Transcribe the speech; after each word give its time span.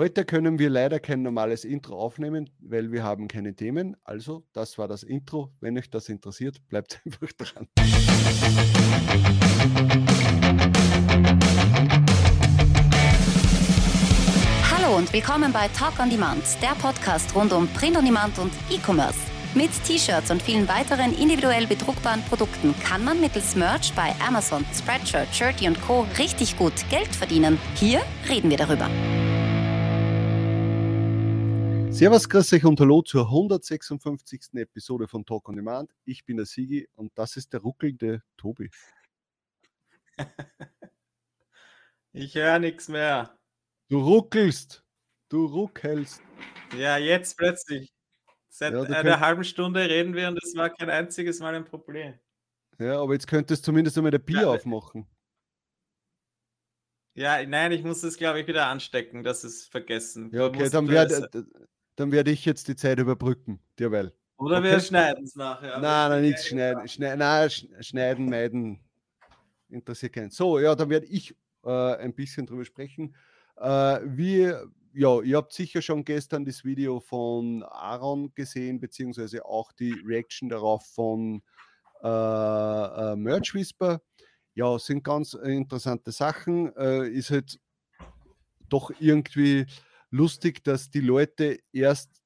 Heute 0.00 0.24
können 0.24 0.58
wir 0.58 0.70
leider 0.70 0.98
kein 0.98 1.20
normales 1.20 1.62
Intro 1.62 1.94
aufnehmen, 1.94 2.48
weil 2.58 2.90
wir 2.90 3.04
haben 3.04 3.28
keine 3.28 3.54
Themen. 3.54 3.98
Also, 4.02 4.46
das 4.54 4.78
war 4.78 4.88
das 4.88 5.02
Intro. 5.02 5.52
Wenn 5.60 5.76
euch 5.76 5.90
das 5.90 6.08
interessiert, 6.08 6.66
bleibt 6.70 7.02
einfach 7.04 7.30
dran. 7.32 7.68
Hallo 14.72 14.96
und 14.96 15.12
willkommen 15.12 15.52
bei 15.52 15.68
Talk 15.76 16.00
on 16.00 16.08
Demand, 16.08 16.44
der 16.62 16.74
Podcast 16.80 17.34
rund 17.36 17.52
um 17.52 17.68
Print 17.68 17.98
on 17.98 18.06
Demand 18.06 18.38
und 18.38 18.52
E-Commerce. 18.70 19.18
Mit 19.52 19.70
T-Shirts 19.84 20.30
und 20.30 20.40
vielen 20.40 20.66
weiteren 20.66 21.12
individuell 21.12 21.66
bedruckbaren 21.66 22.22
Produkten 22.22 22.74
kann 22.82 23.04
man 23.04 23.20
mittels 23.20 23.54
Merch 23.54 23.92
bei 23.94 24.14
Amazon, 24.26 24.64
Spreadshirt, 24.72 25.28
Shirty 25.34 25.68
und 25.68 25.78
Co. 25.82 26.06
richtig 26.16 26.56
gut 26.56 26.72
Geld 26.88 27.14
verdienen. 27.14 27.58
Hier 27.74 28.00
reden 28.30 28.48
wir 28.48 28.56
darüber. 28.56 28.88
Servus, 31.92 32.28
grüß 32.28 32.52
euch 32.54 32.64
und 32.64 32.80
hallo 32.80 33.02
zur 33.02 33.26
156. 33.26 34.54
Episode 34.54 35.06
von 35.08 35.24
Talk 35.24 35.48
on 35.48 35.56
Demand. 35.56 35.90
Ich 36.04 36.24
bin 36.24 36.36
der 36.36 36.46
Sigi 36.46 36.88
und 36.94 37.12
das 37.16 37.36
ist 37.36 37.52
der 37.52 37.60
ruckelnde 37.60 38.22
Tobi. 38.36 38.70
Ich 42.12 42.34
höre 42.34 42.58
nichts 42.58 42.88
mehr. 42.88 43.38
Du 43.88 44.00
ruckelst. 44.00 44.84
Du 45.28 45.46
ruckelst. 45.46 46.20
Ja, 46.76 46.96
jetzt 46.96 47.36
plötzlich. 47.36 47.92
Seit 48.48 48.72
Ja, 48.72 48.82
einer 48.82 49.02
könnt- 49.02 49.20
halben 49.20 49.44
Stunde 49.44 49.88
reden 49.88 50.14
wir 50.14 50.26
und 50.26 50.42
es 50.42 50.56
war 50.56 50.70
kein 50.70 50.90
einziges 50.90 51.38
Mal 51.38 51.54
ein 51.54 51.64
Problem. 51.64 52.18
Ja, 52.80 53.00
aber 53.00 53.12
jetzt 53.12 53.28
könntest 53.28 53.62
du 53.62 53.66
zumindest 53.66 53.96
einmal 53.96 54.10
der 54.10 54.18
Bier 54.18 54.40
Ja, 54.40 54.48
aufmachen. 54.48 55.06
Ja, 57.14 57.46
nein, 57.46 57.70
ich 57.70 57.84
muss 57.84 58.02
es, 58.02 58.16
glaube 58.16 58.40
ich, 58.40 58.48
wieder 58.48 58.66
anstecken. 58.66 59.22
Das 59.22 59.44
ist 59.44 59.70
vergessen. 59.70 60.30
Ja, 60.34 60.46
okay, 60.46 60.68
dann 60.68 60.88
es- 60.88 61.22
dann 61.96 62.12
werde 62.12 62.30
ich 62.30 62.44
jetzt 62.44 62.68
die 62.68 62.76
Zeit 62.76 62.98
überbrücken, 62.98 63.60
derweil. 63.78 64.12
Oder 64.36 64.62
wir 64.62 64.72
okay. 64.72 64.80
schneiden 64.80 65.24
es 65.24 65.36
nachher. 65.36 65.78
nein, 65.80 66.10
nein, 66.10 66.22
nichts 66.22 66.46
schneiden. 66.46 66.88
Schneiden, 66.88 67.18
nein, 67.18 67.48
sch- 67.48 67.82
schneiden, 67.82 68.30
meiden. 68.30 68.80
Interessiert 69.68 70.14
keinen. 70.14 70.30
So, 70.30 70.58
ja, 70.58 70.74
dann 70.74 70.88
werde 70.88 71.06
ich 71.06 71.36
äh, 71.62 71.96
ein 71.96 72.14
bisschen 72.14 72.46
drüber 72.46 72.64
sprechen. 72.64 73.14
Äh, 73.56 74.00
wie, 74.04 74.52
ja, 74.94 75.20
ihr 75.20 75.36
habt 75.36 75.52
sicher 75.52 75.82
schon 75.82 76.04
gestern 76.04 76.44
das 76.44 76.64
Video 76.64 77.00
von 77.00 77.62
Aaron 77.64 78.34
gesehen, 78.34 78.80
beziehungsweise 78.80 79.44
auch 79.44 79.72
die 79.72 79.92
Reaction 80.06 80.48
darauf 80.48 80.86
von 80.86 81.42
äh, 82.02 82.08
äh, 82.08 83.16
Merch 83.16 83.54
Whisper. 83.54 84.00
Ja, 84.54 84.78
sind 84.78 85.04
ganz 85.04 85.34
interessante 85.34 86.12
Sachen. 86.12 86.74
Äh, 86.76 87.08
ist 87.08 87.30
halt 87.30 87.60
doch 88.68 88.90
irgendwie 88.98 89.66
lustig, 90.10 90.64
dass 90.64 90.90
die 90.90 91.00
Leute 91.00 91.60
erst 91.72 92.20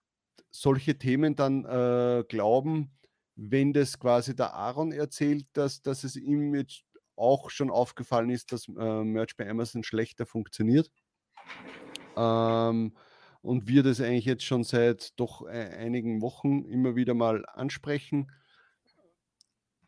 solche 0.50 0.98
Themen 0.98 1.36
dann 1.36 1.64
äh, 1.64 2.24
glauben, 2.28 2.96
wenn 3.36 3.72
das 3.72 3.98
quasi 3.98 4.36
der 4.36 4.54
Aaron 4.54 4.92
erzählt, 4.92 5.46
dass, 5.52 5.82
dass 5.82 6.04
es 6.04 6.16
ihm 6.16 6.54
jetzt 6.54 6.84
auch 7.16 7.50
schon 7.50 7.70
aufgefallen 7.70 8.30
ist, 8.30 8.52
dass 8.52 8.68
äh, 8.68 9.04
Merch 9.04 9.36
bei 9.36 9.48
Amazon 9.48 9.84
schlechter 9.84 10.26
funktioniert. 10.26 10.90
Ähm, 12.16 12.96
und 13.42 13.68
wir 13.68 13.82
das 13.82 14.00
eigentlich 14.00 14.24
jetzt 14.24 14.44
schon 14.44 14.64
seit 14.64 15.18
doch 15.18 15.46
e- 15.46 15.50
einigen 15.50 16.22
Wochen 16.22 16.64
immer 16.64 16.96
wieder 16.96 17.14
mal 17.14 17.44
ansprechen. 17.46 18.30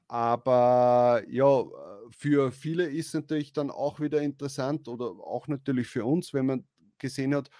Aber 0.08 1.22
ja, 1.28 1.60
äh, 1.60 1.64
für 2.10 2.52
viele 2.52 2.84
ist 2.84 3.14
natürlich 3.14 3.52
dann 3.52 3.70
auch 3.70 3.98
wieder 3.98 4.22
interessant 4.22 4.88
oder 4.88 5.06
auch 5.06 5.48
natürlich 5.48 5.88
für 5.88 6.04
uns, 6.04 6.32
wenn 6.32 6.46
man 6.46 6.66
gesehen 6.98 7.34
hat, 7.34 7.50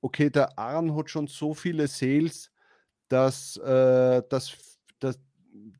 okay, 0.00 0.30
der 0.30 0.58
Aaron 0.58 0.94
hat 0.96 1.10
schon 1.10 1.26
so 1.26 1.54
viele 1.54 1.86
Sales, 1.88 2.50
dass, 3.08 3.56
äh, 3.56 4.22
dass, 4.28 4.56
dass, 4.98 5.18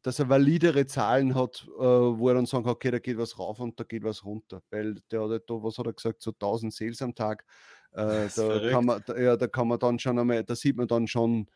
dass 0.03 0.19
er 0.19 0.29
validere 0.29 0.87
Zahlen 0.87 1.35
hat, 1.35 1.67
äh, 1.79 1.83
wo 1.83 2.29
er 2.29 2.35
dann 2.35 2.47
sagen 2.47 2.64
kann, 2.64 2.73
okay, 2.73 2.91
da 2.91 2.98
geht 2.98 3.19
was 3.19 3.39
rauf 3.39 3.61
und 3.61 3.79
da 3.79 3.85
geht 3.85 4.05
was 4.05 4.25
runter. 4.25 4.63
Weil 4.70 4.97
der 5.11 5.23
hat 5.23 5.30
halt 5.30 5.45
da, 5.48 5.55
was 5.55 5.79
hat 5.79 5.86
er 5.86 5.92
gesagt, 5.92 6.23
so 6.23 6.33
1000 6.33 6.73
Sales 6.73 7.03
am 7.03 7.14
Tag. 7.14 7.45
Äh, 7.92 8.29
da, 8.36 8.70
kann 8.70 8.85
man, 8.85 9.03
da, 9.07 9.17
ja, 9.19 9.36
da 9.36 9.47
kann 9.47 9.69
man 9.69 9.79
dann 9.79 9.98
schon 9.98 10.19
einmal, 10.19 10.45
da 10.45 10.55
sieht 10.55 10.77
man 10.77 10.89
dann 10.89 11.07
schon, 11.07 11.47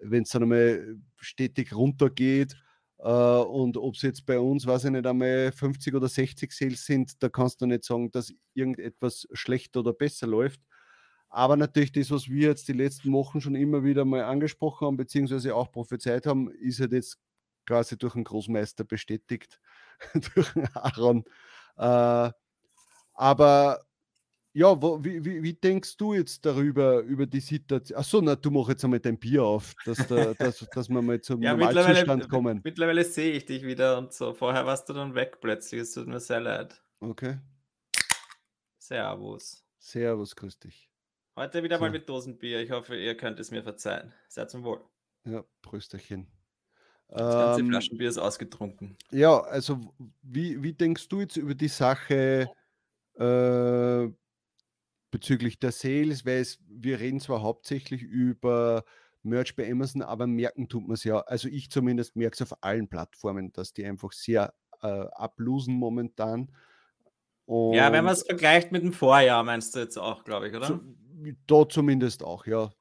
wenn 0.00 0.22
es 0.24 0.30
dann 0.30 0.42
einmal 0.42 0.96
stetig 1.16 1.74
runtergeht, 1.74 2.56
äh, 3.02 3.08
und 3.08 3.76
ob 3.76 3.96
es 3.96 4.02
jetzt 4.02 4.24
bei 4.26 4.38
uns, 4.38 4.66
weiß 4.66 4.84
ich 4.84 4.90
nicht, 4.92 5.06
einmal 5.06 5.50
50 5.50 5.94
oder 5.94 6.08
60 6.08 6.52
Sales 6.52 6.86
sind, 6.86 7.20
da 7.22 7.28
kannst 7.28 7.60
du 7.60 7.66
nicht 7.66 7.84
sagen, 7.84 8.10
dass 8.12 8.32
irgendetwas 8.54 9.26
schlechter 9.32 9.80
oder 9.80 9.92
besser 9.92 10.28
läuft. 10.28 10.60
Aber 11.34 11.56
natürlich 11.56 11.92
das, 11.92 12.10
was 12.10 12.28
wir 12.28 12.48
jetzt 12.48 12.68
die 12.68 12.74
letzten 12.74 13.10
Wochen 13.12 13.40
schon 13.40 13.54
immer 13.54 13.82
wieder 13.84 14.04
mal 14.04 14.24
angesprochen 14.24 14.86
haben, 14.86 14.96
beziehungsweise 14.98 15.54
auch 15.54 15.72
prophezeit 15.72 16.26
haben, 16.26 16.50
ist 16.50 16.78
halt 16.78 16.92
jetzt 16.92 17.18
quasi 17.64 17.96
durch 17.96 18.14
einen 18.14 18.24
Großmeister 18.24 18.84
bestätigt, 18.84 19.58
durch 20.34 20.52
den 20.52 20.68
Aaron. 20.76 21.24
Äh, 21.78 22.30
aber 23.14 23.80
ja, 24.52 24.82
wo, 24.82 25.02
wie, 25.02 25.24
wie, 25.24 25.42
wie 25.42 25.54
denkst 25.54 25.96
du 25.96 26.12
jetzt 26.12 26.44
darüber, 26.44 27.00
über 27.00 27.24
die 27.24 27.40
Situation? 27.40 27.98
Achso, 27.98 28.20
na, 28.20 28.36
du 28.36 28.50
mach 28.50 28.68
jetzt 28.68 28.84
einmal 28.84 29.00
dein 29.00 29.18
Bier 29.18 29.42
auf, 29.42 29.72
dass, 29.86 30.06
da, 30.06 30.34
dass, 30.38 30.58
dass 30.58 30.90
wir 30.90 31.00
mal 31.00 31.18
zum 31.22 31.40
Ja, 31.40 31.56
Normalzustand 31.56 32.28
kommen. 32.28 32.60
mittlerweile 32.62 33.04
sehe 33.04 33.32
ich 33.32 33.46
dich 33.46 33.62
wieder 33.64 33.96
und 33.96 34.12
so. 34.12 34.34
Vorher 34.34 34.66
warst 34.66 34.86
du 34.90 34.92
dann 34.92 35.14
weg 35.14 35.38
plötzlich. 35.40 35.80
Es 35.80 35.94
tut 35.94 36.08
mir 36.08 36.20
sehr 36.20 36.40
leid. 36.40 36.82
Okay, 37.00 37.38
Servus. 38.78 39.64
servus, 39.78 40.36
grüß 40.36 40.58
dich. 40.58 40.91
Heute 41.36 41.62
wieder 41.62 41.78
mal 41.78 41.90
So. 41.90 41.92
mit 41.92 42.08
Dosenbier. 42.08 42.60
Ich 42.62 42.70
hoffe, 42.70 42.96
ihr 42.96 43.14
könnt 43.18 43.38
es 43.38 43.50
mir 43.50 43.62
verzeihen. 43.62 44.14
Seid 44.28 44.50
zum 44.50 44.64
Wohl. 44.64 44.82
Ja, 45.24 45.44
Prösterchen. 45.62 46.28
Das 47.16 47.36
ganze 47.36 47.60
Ähm, 47.60 47.66
Flaschenbier 47.66 48.08
ist 48.08 48.18
ausgetrunken. 48.18 48.98
Ja, 49.10 49.40
also 49.42 49.94
wie, 50.22 50.62
wie 50.62 50.72
denkst 50.72 51.08
du 51.08 51.20
jetzt 51.20 51.36
über 51.36 51.54
die 51.54 51.68
Sache 51.68 52.50
äh, 53.14 54.08
bezüglich 55.10 55.58
der 55.58 55.72
Sales? 55.72 56.24
Weil 56.26 56.40
es, 56.40 56.58
wir 56.68 57.00
reden 57.00 57.20
zwar 57.20 57.42
hauptsächlich 57.42 58.02
über 58.02 58.84
Merch 59.22 59.54
bei 59.56 59.70
Amazon, 59.70 60.02
aber 60.02 60.26
merken 60.26 60.68
tut 60.68 60.82
man 60.86 60.94
es 60.94 61.04
ja. 61.04 61.20
Also 61.20 61.48
ich 61.48 61.70
zumindest 61.70 62.16
merke 62.16 62.34
es 62.34 62.42
auf 62.42 62.62
allen 62.62 62.88
Plattformen, 62.88 63.52
dass 63.52 63.72
die 63.72 63.84
einfach 63.86 64.12
sehr 64.12 64.54
äh, 64.82 64.86
ablosen 64.86 65.74
momentan. 65.74 66.52
Ja, 67.70 67.92
wenn 67.92 68.04
Und 68.04 68.04
man 68.04 68.12
es 68.14 68.22
vergleicht 68.24 68.70
mit 68.72 68.82
dem 68.82 68.92
Vorjahr, 68.92 69.42
meinst 69.44 69.74
du 69.74 69.80
jetzt 69.80 69.96
auch, 69.98 70.24
glaube 70.24 70.48
ich, 70.48 70.54
oder? 70.54 70.66
zu, 70.66 70.80
da 71.46 71.68
zumindest 71.68 72.22
auch, 72.22 72.46
ja. 72.46 72.72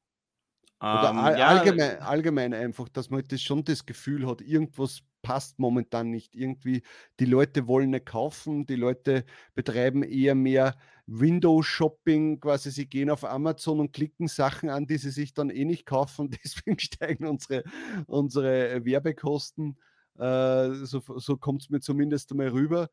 Oder 0.91 1.15
Ähm, 1.15 1.17
all, 1.17 1.35
ja, 1.35 1.39
allgemein, 1.39 1.99
allgemein 1.99 2.53
einfach, 2.53 2.89
dass 2.89 3.09
man 3.09 3.23
das 3.27 3.41
schon 3.41 3.63
das 3.63 3.85
Gefühl 3.85 4.27
hat, 4.27 4.41
irgendwas 4.41 5.01
passt 5.21 5.59
momentan 5.59 6.09
nicht. 6.11 6.35
Irgendwie, 6.35 6.83
die 7.19 7.25
Leute 7.25 7.67
wollen 7.67 7.91
nicht 7.91 8.05
kaufen, 8.07 8.65
die 8.65 8.75
Leute 8.75 9.25
betreiben 9.55 10.03
eher 10.03 10.35
mehr 10.35 10.75
Window-Shopping, 11.07 12.39
quasi 12.41 12.71
sie 12.71 12.87
gehen 12.89 13.09
auf 13.11 13.23
Amazon 13.23 13.79
und 13.79 13.93
klicken 13.93 14.27
Sachen 14.27 14.69
an, 14.69 14.87
die 14.87 14.97
sie 14.97 15.11
sich 15.11 15.33
dann 15.33 15.49
eh 15.49 15.65
nicht 15.65 15.85
kaufen. 15.85 16.29
Deswegen 16.43 16.79
steigen 16.79 17.25
unsere, 17.27 17.63
unsere 18.07 18.83
Werbekosten. 18.85 19.77
Äh, 20.17 20.73
so 20.85 21.01
so 21.17 21.37
kommt 21.37 21.61
es 21.63 21.69
mir 21.69 21.79
zumindest 21.79 22.31
einmal 22.31 22.49
rüber. 22.49 22.89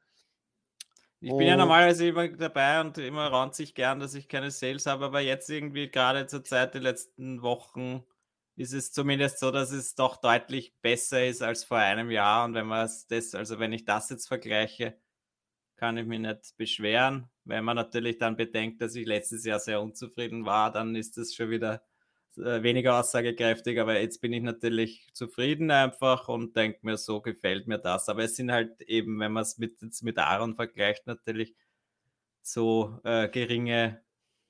Ich 1.21 1.37
bin 1.37 1.49
ja 1.49 1.57
normalerweise 1.57 2.07
immer 2.07 2.29
dabei 2.29 2.81
und 2.81 2.97
immer 2.99 3.27
ranze 3.33 3.65
ich 3.65 3.75
gern, 3.75 3.99
dass 3.99 4.15
ich 4.15 4.29
keine 4.29 4.53
Sales 4.53 4.87
habe, 4.87 5.07
aber 5.07 5.21
jetzt 5.21 5.51
irgendwie 5.51 5.91
gerade 5.91 6.27
zur 6.29 6.45
Zeit 6.45 6.75
der 6.75 6.81
letzten 6.81 7.43
Wochen 7.43 8.05
ist 8.55 8.73
es 8.73 8.93
zumindest 8.93 9.41
so, 9.41 9.51
dass 9.51 9.73
es 9.73 9.95
doch 9.97 10.17
deutlich 10.19 10.77
besser 10.81 11.27
ist 11.27 11.43
als 11.43 11.65
vor 11.65 11.79
einem 11.79 12.11
Jahr. 12.13 12.45
Und 12.45 12.55
wenn 12.55 12.67
man 12.67 12.89
das, 13.09 13.35
also 13.35 13.59
wenn 13.59 13.73
ich 13.73 13.85
das 13.85 14.11
jetzt 14.11 14.29
vergleiche, 14.29 14.97
kann 15.77 15.97
ich 15.99 16.07
mich 16.07 16.21
nicht 16.21 16.57
beschweren. 16.57 17.31
Wenn 17.45 17.65
man 17.65 17.77
natürlich 17.77 18.19
dann 18.19 18.37
bedenkt, 18.37 18.83
dass 18.83 18.95
ich 18.95 19.07
letztes 19.07 19.45
Jahr 19.45 19.61
sehr 19.61 19.83
unzufrieden 19.83 20.47
war, 20.47 20.73
dann 20.73 20.97
ist 20.97 21.19
das 21.19 21.35
schon 21.35 21.51
wieder 21.51 21.85
äh, 22.39 22.63
weniger 22.63 22.99
aussagekräftig. 22.99 23.81
Aber 23.81 24.01
jetzt 24.01 24.21
bin 24.21 24.33
ich 24.33 24.43
natürlich 24.43 25.09
zufrieden 25.13 25.71
einfach 25.71 26.29
und 26.29 26.57
denke 26.57 26.81
mir, 26.83 26.97
so 26.97 27.21
gefällt 27.21 27.67
mir 27.67 27.79
das. 27.79 28.09
Aber 28.09 28.25
es 28.25 28.37
sind 28.37 28.53
halt 28.53 28.81
eben, 28.83 29.19
wenn 29.21 29.33
man 29.33 29.43
es 29.43 29.59
mit, 29.59 29.81
jetzt 29.83 30.03
mit 30.03 30.19
Aaron 30.19 30.55
vergleicht, 30.57 31.07
natürlich 31.07 31.55
so 32.43 32.99
äh, 33.05 33.29
geringe 33.29 34.03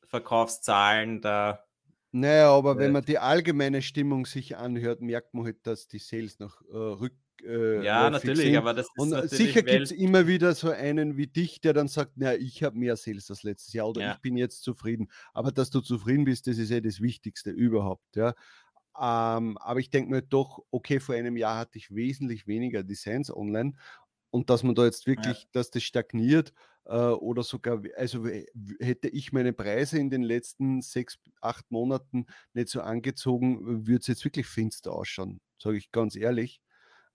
Verkaufszahlen. 0.07 1.21
Da 1.21 1.65
Naja, 2.13 2.51
aber 2.51 2.77
Äh, 2.77 2.79
wenn 2.79 2.93
man 2.93 3.05
die 3.05 3.19
allgemeine 3.19 3.83
Stimmung 3.83 4.27
sich 4.27 4.57
anhört, 4.57 5.01
merkt 5.01 5.35
man 5.35 5.45
halt, 5.45 5.67
dass 5.67 5.89
die 5.89 5.99
Sales 5.99 6.39
noch 6.39 6.63
äh, 6.63 6.77
rück. 6.77 7.15
Äh, 7.45 7.85
ja, 7.85 8.09
läufig 8.09 8.29
natürlich, 8.29 8.59
aber 8.59 8.75
das 8.75 8.87
ist 8.87 8.99
Und 8.99 9.13
äh, 9.13 9.17
natürlich 9.17 9.39
sicher 9.39 9.63
gibt 9.63 9.83
es 9.83 9.93
immer 9.93 10.27
wieder 10.27 10.55
so 10.55 10.71
einen 10.71 11.17
wie 11.17 11.27
dich, 11.27 11.61
der 11.61 11.73
dann 11.73 11.89
sagt, 11.89 12.13
na, 12.17 12.35
ich 12.35 12.63
habe 12.63 12.77
mehr 12.79 12.97
Sales 12.97 13.31
als 13.31 13.43
letztes 13.43 13.73
Jahr 13.73 13.89
oder 13.89 14.01
Ja. 14.01 14.13
ich 14.15 14.21
bin 14.21 14.37
jetzt 14.37 14.63
zufrieden. 14.63 15.09
Aber 15.33 15.53
dass 15.53 15.71
du 15.71 15.81
zufrieden 15.81 16.25
bist, 16.25 16.47
das 16.47 16.59
ist 16.59 16.71
ja 16.71 16.81
das 16.81 17.01
Wichtigste 17.01 17.51
überhaupt. 17.51 18.17
Ja. 18.17 18.35
Ähm, 19.01 19.57
aber 19.59 19.81
ich 19.81 19.91
denke 19.91 20.11
mir 20.11 20.23
doch, 20.23 20.65
okay, 20.71 20.99
vor 21.01 21.15
einem 21.15 21.37
Jahr 21.37 21.57
hatte 21.57 21.79
ich 21.79 21.95
wesentlich 21.95 22.47
weniger 22.47 22.83
Designs 22.83 23.35
online 23.35 23.75
und 24.31 24.51
dass 24.51 24.63
man 24.63 24.75
da 24.75 24.85
jetzt 24.85 25.07
wirklich, 25.07 25.43
ja. 25.43 25.49
dass 25.53 25.71
das 25.71 25.85
stagniert 25.85 26.53
äh, 26.87 26.97
oder 26.97 27.43
sogar, 27.45 27.81
also 27.97 28.27
hätte 28.81 29.09
ich 29.09 29.33
meine 29.33 29.53
Preise 29.53 29.99
in 29.99 30.11
den 30.11 30.23
letzten 30.23 30.83
sechs, 30.83 31.19
acht 31.41 31.71
Monaten 31.71 32.27
nicht 32.55 32.69
so 32.69 32.81
angezogen, 32.81 33.87
würde 33.87 34.01
es 34.01 34.09
jetzt 34.09 34.25
wirklich 34.25 34.47
finster 34.47 34.93
ausschauen, 34.93 35.41
sage 35.63 35.77
ich 35.77 35.93
ganz 35.93 36.17
ehrlich. 36.17 36.61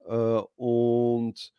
Äh, 0.08 0.42
und 0.56 1.54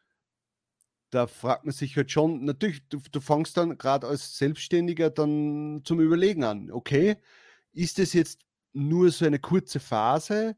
da 1.11 1.27
fragt 1.27 1.65
man 1.65 1.73
sich 1.73 1.97
halt 1.97 2.11
schon, 2.11 2.45
natürlich, 2.45 2.87
du, 2.89 3.01
du 3.11 3.21
fängst 3.21 3.57
dann 3.57 3.79
gerade 3.79 4.07
als 4.07 4.37
Selbstständiger 4.37 5.11
dann 5.11 5.83
zum 5.85 6.01
Überlegen 6.01 6.45
an, 6.45 6.71
okay, 6.73 7.17
ist 7.73 7.99
das 7.99 8.13
jetzt 8.13 8.41
nur 8.73 9.11
so 9.11 9.25
eine 9.25 9.39
kurze 9.39 9.81
Phase 9.81 10.57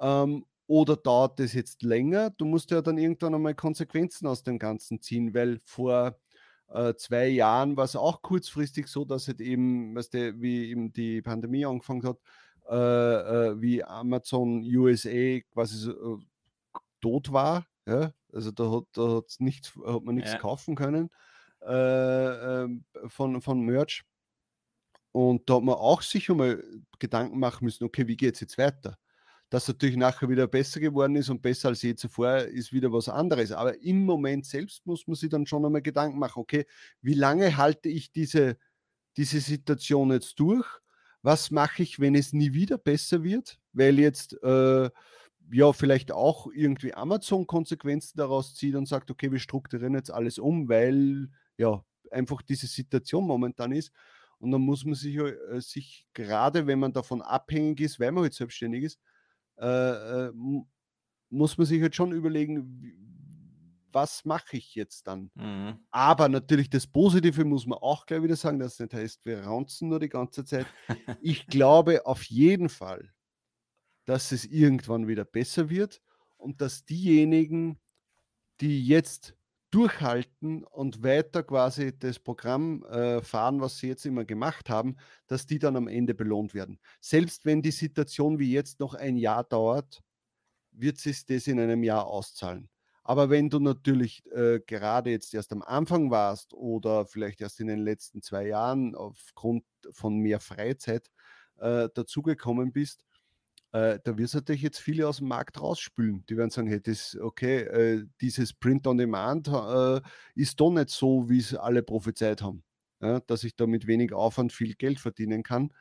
ähm, 0.00 0.44
oder 0.68 0.96
dauert 0.96 1.40
das 1.40 1.52
jetzt 1.54 1.82
länger? 1.82 2.30
Du 2.30 2.44
musst 2.44 2.70
ja 2.70 2.82
dann 2.82 2.98
irgendwann 2.98 3.34
einmal 3.34 3.54
Konsequenzen 3.54 4.26
aus 4.26 4.42
dem 4.44 4.58
Ganzen 4.58 5.00
ziehen, 5.02 5.34
weil 5.34 5.58
vor 5.64 6.18
äh, 6.68 6.94
zwei 6.94 7.28
Jahren 7.28 7.76
war 7.76 7.84
es 7.84 7.96
auch 7.96 8.22
kurzfristig 8.22 8.88
so, 8.88 9.04
dass 9.04 9.28
halt 9.28 9.40
eben, 9.40 9.94
weißt 9.94 10.14
du, 10.14 10.40
wie 10.40 10.70
eben 10.70 10.92
die 10.92 11.22
Pandemie 11.22 11.66
angefangen 11.66 12.04
hat, 12.04 12.18
äh, 12.68 12.74
äh, 13.50 13.60
wie 13.60 13.84
Amazon 13.84 14.62
USA 14.64 15.40
quasi 15.52 15.76
so, 15.76 15.92
äh, 15.92 16.18
tot 17.00 17.32
war. 17.32 17.66
Ja? 17.86 18.12
Also 18.32 18.50
da 18.50 18.70
hat, 18.70 18.84
da 18.92 19.22
nichts, 19.38 19.72
hat 19.84 20.04
man 20.04 20.14
nichts 20.14 20.32
ja. 20.32 20.38
kaufen 20.38 20.74
können 20.74 21.10
äh, 21.66 22.62
ähm, 22.62 22.84
von, 23.08 23.40
von 23.40 23.60
Merch. 23.60 24.04
Und 25.12 25.48
da 25.48 25.56
hat 25.56 25.62
man 25.62 25.76
auch 25.76 26.02
sich 26.02 26.30
einmal 26.30 26.62
Gedanken 26.98 27.38
machen 27.38 27.64
müssen, 27.64 27.84
okay, 27.84 28.06
wie 28.06 28.16
geht 28.16 28.34
es 28.34 28.40
jetzt 28.40 28.58
weiter? 28.58 28.98
Dass 29.48 29.68
natürlich 29.68 29.96
nachher 29.96 30.28
wieder 30.28 30.46
besser 30.46 30.80
geworden 30.80 31.16
ist 31.16 31.30
und 31.30 31.40
besser 31.40 31.68
als 31.68 31.82
je 31.82 31.94
zuvor 31.94 32.38
ist 32.38 32.72
wieder 32.72 32.92
was 32.92 33.08
anderes. 33.08 33.52
Aber 33.52 33.80
im 33.82 34.04
Moment 34.04 34.44
selbst 34.44 34.84
muss 34.84 35.06
man 35.06 35.16
sich 35.16 35.30
dann 35.30 35.46
schon 35.46 35.64
einmal 35.64 35.82
Gedanken 35.82 36.18
machen, 36.18 36.40
okay, 36.40 36.66
wie 37.00 37.14
lange 37.14 37.56
halte 37.56 37.88
ich 37.88 38.12
diese, 38.12 38.58
diese 39.16 39.40
Situation 39.40 40.10
jetzt 40.12 40.38
durch? 40.38 40.66
Was 41.22 41.50
mache 41.50 41.82
ich, 41.82 41.98
wenn 41.98 42.14
es 42.14 42.32
nie 42.32 42.52
wieder 42.52 42.76
besser 42.76 43.22
wird? 43.22 43.58
Weil 43.72 43.98
jetzt 43.98 44.34
äh, 44.42 44.90
ja 45.50 45.72
vielleicht 45.72 46.12
auch 46.12 46.48
irgendwie 46.52 46.94
Amazon 46.94 47.46
Konsequenzen 47.46 48.16
daraus 48.16 48.54
zieht 48.54 48.74
und 48.74 48.86
sagt, 48.86 49.10
okay, 49.10 49.30
wir 49.30 49.38
strukturieren 49.38 49.94
jetzt 49.94 50.10
alles 50.10 50.38
um, 50.38 50.68
weil 50.68 51.28
ja 51.56 51.84
einfach 52.10 52.42
diese 52.42 52.66
Situation 52.66 53.26
momentan 53.26 53.72
ist. 53.72 53.92
Und 54.38 54.50
dann 54.50 54.60
muss 54.60 54.84
man 54.84 54.94
sich, 54.94 55.16
äh, 55.16 55.60
sich 55.60 56.06
gerade 56.12 56.66
wenn 56.66 56.78
man 56.78 56.92
davon 56.92 57.22
abhängig 57.22 57.80
ist, 57.80 57.98
weil 57.98 58.12
man 58.12 58.24
halt 58.24 58.34
selbstständig 58.34 58.84
ist, 58.84 59.00
äh, 59.58 60.26
äh, 60.26 60.32
muss 61.30 61.58
man 61.58 61.66
sich 61.66 61.80
halt 61.80 61.96
schon 61.96 62.12
überlegen, 62.12 63.06
was 63.92 64.26
mache 64.26 64.58
ich 64.58 64.74
jetzt 64.74 65.06
dann? 65.06 65.30
Mhm. 65.34 65.78
Aber 65.90 66.28
natürlich 66.28 66.68
das 66.68 66.86
Positive 66.86 67.44
muss 67.44 67.66
man 67.66 67.78
auch 67.78 68.04
gleich 68.04 68.22
wieder 68.22 68.36
sagen, 68.36 68.58
das 68.58 68.78
nicht 68.78 68.92
heißt, 68.92 69.24
wir 69.24 69.44
raunzen 69.44 69.88
nur 69.88 70.00
die 70.00 70.10
ganze 70.10 70.44
Zeit. 70.44 70.66
ich 71.22 71.46
glaube 71.46 72.04
auf 72.04 72.22
jeden 72.24 72.68
Fall, 72.68 73.10
dass 74.06 74.32
es 74.32 74.46
irgendwann 74.46 75.08
wieder 75.08 75.24
besser 75.24 75.70
wird 75.70 76.00
und 76.38 76.60
dass 76.62 76.84
diejenigen, 76.86 77.78
die 78.60 78.86
jetzt 78.86 79.36
durchhalten 79.70 80.64
und 80.64 81.02
weiter 81.02 81.42
quasi 81.42 81.98
das 81.98 82.18
Programm 82.18 82.84
äh, 82.84 83.20
fahren, 83.22 83.60
was 83.60 83.78
sie 83.78 83.88
jetzt 83.88 84.06
immer 84.06 84.24
gemacht 84.24 84.70
haben, 84.70 84.96
dass 85.26 85.46
die 85.46 85.58
dann 85.58 85.76
am 85.76 85.88
Ende 85.88 86.14
belohnt 86.14 86.54
werden. 86.54 86.78
Selbst 87.00 87.44
wenn 87.44 87.62
die 87.62 87.72
Situation 87.72 88.38
wie 88.38 88.52
jetzt 88.52 88.80
noch 88.80 88.94
ein 88.94 89.16
Jahr 89.16 89.44
dauert, 89.44 90.02
wird 90.72 90.98
sich 90.98 91.26
das 91.26 91.46
in 91.46 91.60
einem 91.60 91.82
Jahr 91.82 92.06
auszahlen. 92.06 92.68
Aber 93.04 93.30
wenn 93.30 93.50
du 93.50 93.60
natürlich 93.60 94.24
äh, 94.32 94.60
gerade 94.66 95.10
jetzt 95.10 95.34
erst 95.34 95.52
am 95.52 95.62
Anfang 95.62 96.10
warst 96.10 96.54
oder 96.54 97.06
vielleicht 97.06 97.40
erst 97.40 97.60
in 97.60 97.68
den 97.68 97.80
letzten 97.80 98.22
zwei 98.22 98.46
Jahren 98.48 98.94
aufgrund 98.94 99.64
von 99.92 100.16
mehr 100.18 100.40
Freizeit 100.40 101.10
äh, 101.58 101.88
dazugekommen 101.94 102.72
bist, 102.72 103.04
äh, 103.76 103.98
da 104.02 104.16
wirst 104.16 104.32
du 104.32 104.38
natürlich 104.38 104.62
jetzt 104.62 104.78
viele 104.78 105.06
aus 105.06 105.18
dem 105.18 105.28
Markt 105.28 105.60
rausspülen. 105.60 106.24
Die 106.28 106.36
werden 106.36 106.50
sagen, 106.50 106.68
hey, 106.68 106.80
das, 106.80 107.16
okay, 107.20 107.58
äh, 107.58 108.06
dieses 108.22 108.54
Print 108.54 108.86
on 108.86 108.96
Demand 108.96 109.48
äh, 109.48 110.00
ist 110.34 110.58
doch 110.60 110.70
nicht 110.70 110.88
so, 110.88 111.28
wie 111.28 111.38
es 111.38 111.54
alle 111.54 111.82
prophezeit 111.82 112.40
haben. 112.40 112.62
Ja, 113.02 113.20
dass 113.20 113.44
ich 113.44 113.54
da 113.54 113.66
mit 113.66 113.86
wenig 113.86 114.14
Aufwand 114.14 114.52
viel 114.54 114.74
Geld 114.74 114.98
verdienen 114.98 115.42
kann. 115.42 115.72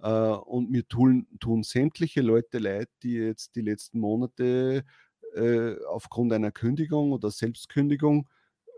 Äh, 0.00 0.10
und 0.10 0.70
mir 0.70 0.86
tun, 0.86 1.26
tun 1.40 1.64
sämtliche 1.64 2.20
Leute 2.20 2.58
leid, 2.58 2.88
die 3.02 3.14
jetzt 3.14 3.56
die 3.56 3.62
letzten 3.62 3.98
Monate 3.98 4.84
äh, 5.34 5.74
aufgrund 5.88 6.32
einer 6.32 6.52
Kündigung 6.52 7.10
oder 7.10 7.32
Selbstkündigung 7.32 8.28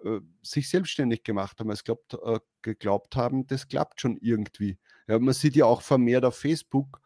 äh, 0.04 0.20
sich 0.42 0.70
selbstständig 0.70 1.24
gemacht 1.24 1.60
haben, 1.60 1.70
es 1.70 1.84
glaubt, 1.84 2.16
geglaubt 2.62 3.16
haben, 3.16 3.46
das 3.46 3.68
klappt 3.68 4.00
schon 4.00 4.16
irgendwie. 4.16 4.78
Ja, 5.08 5.18
man 5.18 5.34
sieht 5.34 5.56
ja 5.56 5.66
auch 5.66 5.82
vermehrt 5.82 6.24
auf 6.24 6.38
Facebook, 6.38 7.00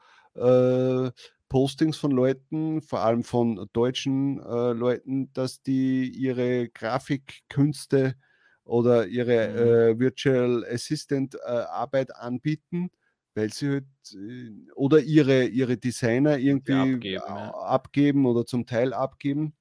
Postings 1.49 1.97
von 1.97 2.11
Leuten, 2.11 2.83
vor 2.83 3.01
allem 3.01 3.23
von 3.23 3.69
deutschen 3.73 4.41
äh, 4.41 4.73
Leuten, 4.73 5.33
dass 5.33 5.63
die 5.63 6.09
ihre 6.09 6.69
Grafikkünste 6.69 8.17
oder 8.65 9.07
ihre 9.07 9.49
mhm. 9.49 9.57
äh, 9.57 10.01
Virtual 10.01 10.65
Assistant 10.65 11.37
äh, 11.37 11.49
Arbeit 11.49 12.15
anbieten, 12.17 12.91
weil 13.35 13.53
sie 13.53 13.71
halt 13.71 13.87
äh, 14.15 14.71
oder 14.75 15.01
ihre, 15.01 15.45
ihre 15.45 15.77
Designer 15.77 16.39
irgendwie 16.39 16.73
abgeben, 16.73 17.15
ja. 17.15 17.55
abgeben, 17.55 18.27
oder 18.27 18.45
zum 18.45 18.67
Teil 18.67 18.93
abgeben. 18.93 19.55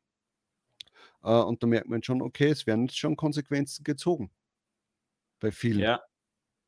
Äh, 1.23 1.29
und 1.29 1.61
da 1.61 1.67
merkt 1.67 1.89
man 1.89 2.01
schon, 2.01 2.21
okay, 2.21 2.49
es 2.49 2.65
werden 2.65 2.85
jetzt 2.85 2.97
schon 2.97 3.15
Konsequenzen 3.15 3.83
gezogen. 3.83 4.31
Bei 5.39 5.51
vielen. 5.51 5.79
Ja, 5.79 6.01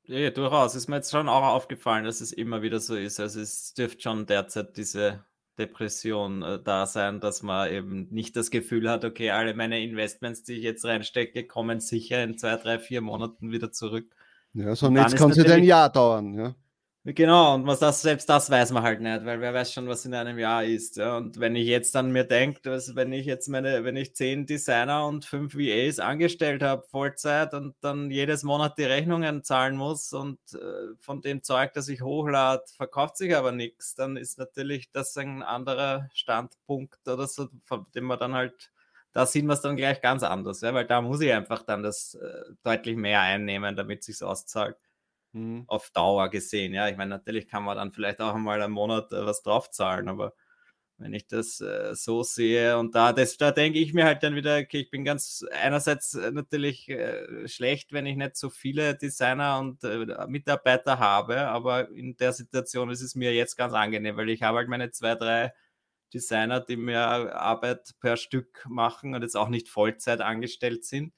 ja, 0.08 0.30
durchaus. 0.32 0.76
Ist 0.76 0.88
mir 0.88 0.98
jetzt 0.98 1.12
schon 1.12 1.30
auch 1.30 1.44
aufgefallen, 1.44 2.06
dass 2.06 2.22
es 2.22 2.32
immer 2.32 2.62
wieder 2.62 2.80
so 2.80 2.96
ist. 2.96 3.20
Also 3.20 3.40
es 3.40 3.74
dürfte 3.74 4.02
schon 4.02 4.26
derzeit 4.26 4.78
diese 4.78 5.24
Depression 5.58 6.44
äh, 6.44 6.60
da 6.64 6.86
sein, 6.86 7.20
dass 7.20 7.44
man 7.44 7.72
eben 7.72 8.08
nicht 8.10 8.36
das 8.36 8.52
Gefühl 8.52 8.90
hat, 8.90 9.06
okay, 9.06 9.32
alle 9.32 9.54
meine 9.54 9.82
Investments, 9.82 10.44
die 10.44 10.54
ich 10.54 10.64
jetzt 10.64 10.86
reinstecke, 10.86 11.46
kommen 11.46 11.80
sicher 11.80 12.24
in 12.24 12.38
zwei, 12.38 12.56
drei, 12.58 12.80
vier 12.80 13.02
Monaten 13.02 13.52
wieder 13.52 13.72
zurück. 13.72 14.16
Ja, 14.54 14.76
so 14.76 14.90
jetzt 14.90 15.16
kann 15.16 15.32
es 15.32 15.40
ein 15.46 15.64
Jahr 15.64 15.92
dauern, 15.92 16.34
ja. 16.34 16.56
Genau, 17.16 17.56
und 17.56 17.66
was 17.66 17.80
das, 17.80 18.02
selbst 18.02 18.28
das 18.28 18.50
weiß 18.50 18.72
man 18.72 18.84
halt 18.84 19.00
nicht, 19.00 19.24
weil 19.24 19.40
wer 19.40 19.54
weiß 19.54 19.72
schon, 19.72 19.88
was 19.88 20.04
in 20.04 20.14
einem 20.14 20.38
Jahr 20.38 20.66
ist. 20.66 20.98
Ja. 20.98 21.16
Und 21.16 21.40
wenn 21.40 21.56
ich 21.56 21.66
jetzt 21.66 21.96
dann 21.96 22.12
mir 22.12 22.26
denke, 22.26 22.60
wenn 22.96 23.14
ich 23.14 23.26
jetzt 23.26 23.48
meine, 23.48 23.86
wenn 23.86 23.96
ich 23.96 24.14
zehn 24.14 24.46
Designer 24.46 25.08
und 25.08 25.24
fünf 25.24 25.56
VAs 25.56 26.00
angestellt 26.00 26.62
habe, 26.62 26.84
Vollzeit 26.84 27.54
und 27.54 27.76
dann 27.80 28.12
jedes 28.12 28.44
Monat 28.44 28.78
die 28.78 28.84
Rechnungen 28.84 29.42
zahlen 29.46 29.78
muss 29.78 30.12
und 30.12 30.38
äh, 30.54 30.96
von 31.00 31.22
dem 31.22 31.44
Zeug, 31.44 31.72
das 31.72 31.88
ich 31.88 32.02
hochlade, 32.02 32.64
verkauft 32.76 33.16
sich 33.16 33.34
aber 33.38 33.54
nichts, 33.54 33.96
dann 33.96 34.18
ist 34.18 34.38
natürlich 34.38 34.92
das 34.92 35.16
ein 35.16 35.44
anderer 35.44 36.10
Standpunkt 36.14 37.08
oder 37.08 37.26
so, 37.28 37.48
von 37.64 37.86
dem 37.96 38.04
man 38.04 38.20
dann 38.20 38.34
halt, 38.34 38.70
da 39.14 39.26
sieht 39.26 39.46
man 39.46 39.56
es 39.56 39.62
dann 39.62 39.78
gleich 39.78 40.02
ganz 40.02 40.24
anders, 40.24 40.60
ja, 40.60 40.74
weil 40.74 40.86
da 40.86 41.02
muss 41.02 41.22
ich 41.22 41.32
einfach 41.32 41.64
dann 41.64 41.84
das 41.84 42.16
äh, 42.16 42.52
deutlich 42.64 42.98
mehr 42.98 43.22
einnehmen, 43.22 43.78
damit 43.78 44.02
es 44.02 44.08
sich 44.08 44.24
auszahlt 44.24 44.76
mhm. 45.38 45.64
auf 45.68 45.92
Dauer 45.92 46.30
gesehen. 46.30 46.74
Ja, 46.74 46.88
ich 46.90 46.98
meine, 46.98 47.10
natürlich 47.10 47.48
kann 47.48 47.64
man 47.64 47.78
dann 47.78 47.92
vielleicht 47.92 48.22
auch 48.22 48.36
einmal 48.36 48.62
einen 48.62 48.74
Monat 48.74 49.12
äh, 49.12 49.26
was 49.26 49.44
draufzahlen, 49.44 50.10
aber 50.10 50.34
wenn 51.00 51.14
ich 51.14 51.28
das 51.28 51.62
äh, 51.62 51.94
so 51.94 52.24
sehe 52.24 52.78
und 52.80 52.96
da, 52.96 53.14
das, 53.14 53.38
da 53.38 53.52
denke 53.52 53.80
ich 53.80 53.94
mir 53.94 54.06
halt 54.06 54.24
dann 54.24 54.36
wieder, 54.36 54.58
okay, 54.58 54.80
ich 54.80 54.90
bin 54.90 55.06
ganz 55.06 55.46
einerseits 55.52 56.16
äh, 56.16 56.32
natürlich 56.32 56.90
äh, 56.90 57.48
schlecht, 57.48 57.94
wenn 57.94 58.08
ich 58.08 58.18
nicht 58.18 58.36
so 58.36 58.50
viele 58.50 58.96
Designer 58.96 59.60
und 59.60 59.84
äh, 59.84 60.28
Mitarbeiter 60.28 60.98
habe, 61.00 61.48
aber 61.48 61.90
in 61.92 62.18
der 62.18 62.34
Situation 62.34 62.90
ist 62.90 63.02
es 63.02 63.16
mir 63.16 63.34
jetzt 63.34 63.56
ganz 63.58 63.74
angenehm, 63.74 64.18
weil 64.18 64.30
ich 64.30 64.42
habe 64.42 64.58
halt 64.58 64.70
meine 64.70 64.90
zwei, 64.92 65.16
drei 65.16 65.54
Designer, 66.14 66.62
die 66.62 66.78
mir 66.78 67.00
Arbeit 67.00 67.94
per 68.00 68.18
Stück 68.18 68.66
machen 68.68 69.14
und 69.14 69.22
jetzt 69.22 69.36
auch 69.38 69.50
nicht 69.50 69.70
Vollzeit 69.70 70.22
angestellt 70.22 70.86
sind. 70.86 71.14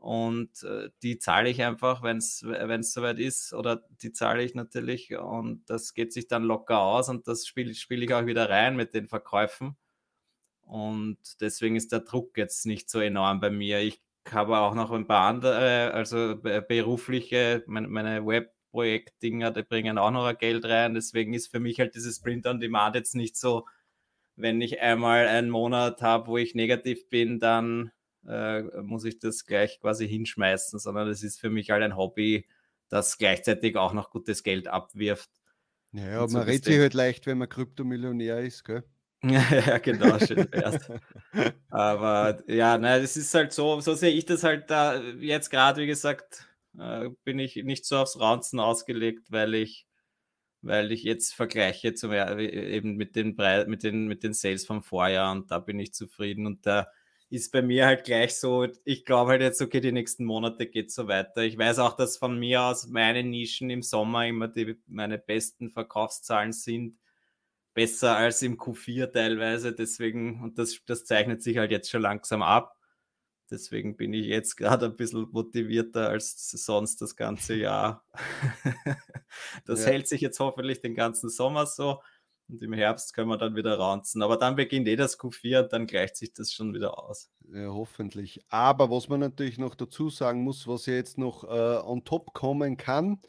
Und 0.00 0.62
äh, 0.62 0.90
die 1.02 1.18
zahle 1.18 1.50
ich 1.50 1.62
einfach, 1.62 2.02
wenn 2.02 2.18
es 2.18 2.40
soweit 2.92 3.18
ist, 3.18 3.52
oder 3.52 3.82
die 4.02 4.12
zahle 4.12 4.44
ich 4.44 4.54
natürlich. 4.54 5.16
Und 5.16 5.68
das 5.68 5.94
geht 5.94 6.12
sich 6.12 6.28
dann 6.28 6.44
locker 6.44 6.80
aus 6.80 7.08
und 7.08 7.26
das 7.28 7.46
spiele 7.46 7.74
spiel 7.74 8.02
ich 8.02 8.14
auch 8.14 8.26
wieder 8.26 8.48
rein 8.48 8.76
mit 8.76 8.94
den 8.94 9.08
Verkäufen. 9.08 9.76
Und 10.62 11.18
deswegen 11.40 11.76
ist 11.76 11.92
der 11.92 12.00
Druck 12.00 12.36
jetzt 12.36 12.66
nicht 12.66 12.90
so 12.90 13.00
enorm 13.00 13.40
bei 13.40 13.50
mir. 13.50 13.80
Ich 13.80 14.02
habe 14.30 14.58
auch 14.58 14.74
noch 14.74 14.92
ein 14.92 15.06
paar 15.06 15.26
andere, 15.28 15.92
also 15.94 16.36
berufliche, 16.36 17.64
meine, 17.66 17.88
meine 17.88 18.26
Webprojekt-Dinger, 18.26 19.50
die 19.50 19.62
bringen 19.62 19.98
auch 19.98 20.10
noch 20.10 20.32
Geld 20.38 20.64
rein. 20.66 20.94
Deswegen 20.94 21.34
ist 21.34 21.48
für 21.50 21.60
mich 21.60 21.80
halt 21.80 21.94
dieses 21.94 22.20
Print 22.20 22.46
on 22.46 22.60
Demand 22.60 22.94
jetzt 22.94 23.14
nicht 23.14 23.36
so, 23.36 23.66
wenn 24.36 24.60
ich 24.60 24.80
einmal 24.80 25.26
einen 25.26 25.50
Monat 25.50 26.02
habe, 26.02 26.28
wo 26.28 26.36
ich 26.36 26.54
negativ 26.54 27.08
bin, 27.08 27.40
dann 27.40 27.90
äh, 28.26 28.62
muss 28.82 29.04
ich 29.04 29.18
das 29.18 29.44
gleich 29.44 29.80
quasi 29.80 30.08
hinschmeißen, 30.08 30.78
sondern 30.78 31.08
es 31.08 31.22
ist 31.22 31.40
für 31.40 31.50
mich 31.50 31.70
halt 31.70 31.82
ein 31.82 31.96
Hobby, 31.96 32.46
das 32.88 33.18
gleichzeitig 33.18 33.76
auch 33.76 33.92
noch 33.92 34.10
gutes 34.10 34.42
Geld 34.42 34.68
abwirft. 34.68 35.30
Ja, 35.92 36.26
man 36.26 36.42
redet 36.42 36.64
sich 36.64 36.78
halt 36.78 36.94
leicht, 36.94 37.26
wenn 37.26 37.38
man 37.38 37.48
Kryptomillionär 37.48 38.40
ist, 38.40 38.64
gell? 38.64 38.84
ja, 39.22 39.78
genau, 39.78 40.18
schön. 40.18 40.46
Aber 41.70 42.38
ja, 42.46 42.78
na, 42.78 42.98
das 42.98 43.16
ist 43.16 43.34
halt 43.34 43.52
so, 43.52 43.80
so 43.80 43.94
sehe 43.94 44.12
ich 44.12 44.26
das 44.26 44.44
halt 44.44 44.70
da 44.70 45.00
jetzt 45.00 45.50
gerade, 45.50 45.82
wie 45.82 45.86
gesagt, 45.86 46.46
äh, 46.78 47.08
bin 47.24 47.38
ich 47.38 47.56
nicht 47.56 47.84
so 47.84 47.96
aufs 47.96 48.20
Raunzen 48.20 48.60
ausgelegt, 48.60 49.30
weil 49.30 49.54
ich 49.54 49.88
weil 50.62 50.90
ich 50.92 51.04
jetzt 51.04 51.34
vergleiche 51.34 51.94
zum, 51.94 52.12
eben 52.12 52.96
mit 52.96 53.16
den, 53.16 53.36
mit, 53.66 53.82
den, 53.82 54.08
mit 54.08 54.24
den 54.24 54.34
Sales 54.34 54.66
vom 54.66 54.82
Vorjahr 54.82 55.32
und 55.32 55.50
da 55.50 55.58
bin 55.58 55.78
ich 55.78 55.94
zufrieden 55.94 56.46
und 56.46 56.66
da 56.66 56.88
ist 57.30 57.52
bei 57.52 57.60
mir 57.60 57.86
halt 57.86 58.04
gleich 58.04 58.36
so, 58.36 58.66
ich 58.84 59.04
glaube 59.04 59.32
halt 59.32 59.42
jetzt, 59.42 59.60
okay, 59.60 59.80
die 59.80 59.92
nächsten 59.92 60.24
Monate 60.24 60.66
geht 60.66 60.90
so 60.90 61.08
weiter. 61.08 61.42
Ich 61.42 61.58
weiß 61.58 61.78
auch, 61.80 61.94
dass 61.94 62.16
von 62.16 62.38
mir 62.38 62.62
aus 62.62 62.86
meine 62.86 63.22
Nischen 63.22 63.68
im 63.70 63.82
Sommer 63.82 64.26
immer 64.26 64.48
die, 64.48 64.80
meine 64.86 65.18
besten 65.18 65.70
Verkaufszahlen 65.70 66.52
sind. 66.52 66.98
Besser 67.74 68.16
als 68.16 68.42
im 68.42 68.56
Q4 68.56 69.12
teilweise. 69.12 69.72
Deswegen, 69.74 70.42
und 70.42 70.58
das, 70.58 70.80
das 70.86 71.04
zeichnet 71.04 71.42
sich 71.42 71.58
halt 71.58 71.70
jetzt 71.70 71.90
schon 71.90 72.02
langsam 72.02 72.42
ab. 72.42 72.78
Deswegen 73.50 73.96
bin 73.96 74.12
ich 74.12 74.26
jetzt 74.26 74.56
gerade 74.56 74.86
ein 74.86 74.96
bisschen 74.96 75.28
motivierter 75.30 76.08
als 76.08 76.50
sonst 76.50 77.00
das 77.00 77.16
ganze 77.16 77.54
Jahr. 77.54 78.04
das 79.64 79.84
ja. 79.84 79.90
hält 79.90 80.08
sich 80.08 80.20
jetzt 80.20 80.40
hoffentlich 80.40 80.80
den 80.80 80.94
ganzen 80.94 81.30
Sommer 81.30 81.66
so. 81.66 82.02
Und 82.48 82.62
im 82.62 82.72
Herbst 82.72 83.12
können 83.12 83.28
wir 83.28 83.36
dann 83.36 83.56
wieder 83.56 83.76
raunzen. 83.76 84.22
Aber 84.22 84.36
dann 84.38 84.56
beginnt 84.56 84.88
eh 84.88 84.96
das 84.96 85.18
Q4 85.18 85.64
und 85.64 85.72
dann 85.72 85.86
gleicht 85.86 86.16
sich 86.16 86.32
das 86.32 86.52
schon 86.52 86.72
wieder 86.72 86.98
aus. 86.98 87.30
Ja, 87.52 87.68
hoffentlich. 87.68 88.44
Aber 88.48 88.90
was 88.90 89.08
man 89.08 89.20
natürlich 89.20 89.58
noch 89.58 89.74
dazu 89.74 90.08
sagen 90.08 90.42
muss, 90.42 90.66
was 90.66 90.86
jetzt 90.86 91.18
noch 91.18 91.44
äh, 91.44 91.80
on 91.84 92.04
top 92.04 92.32
kommen 92.32 92.76
kann 92.76 93.20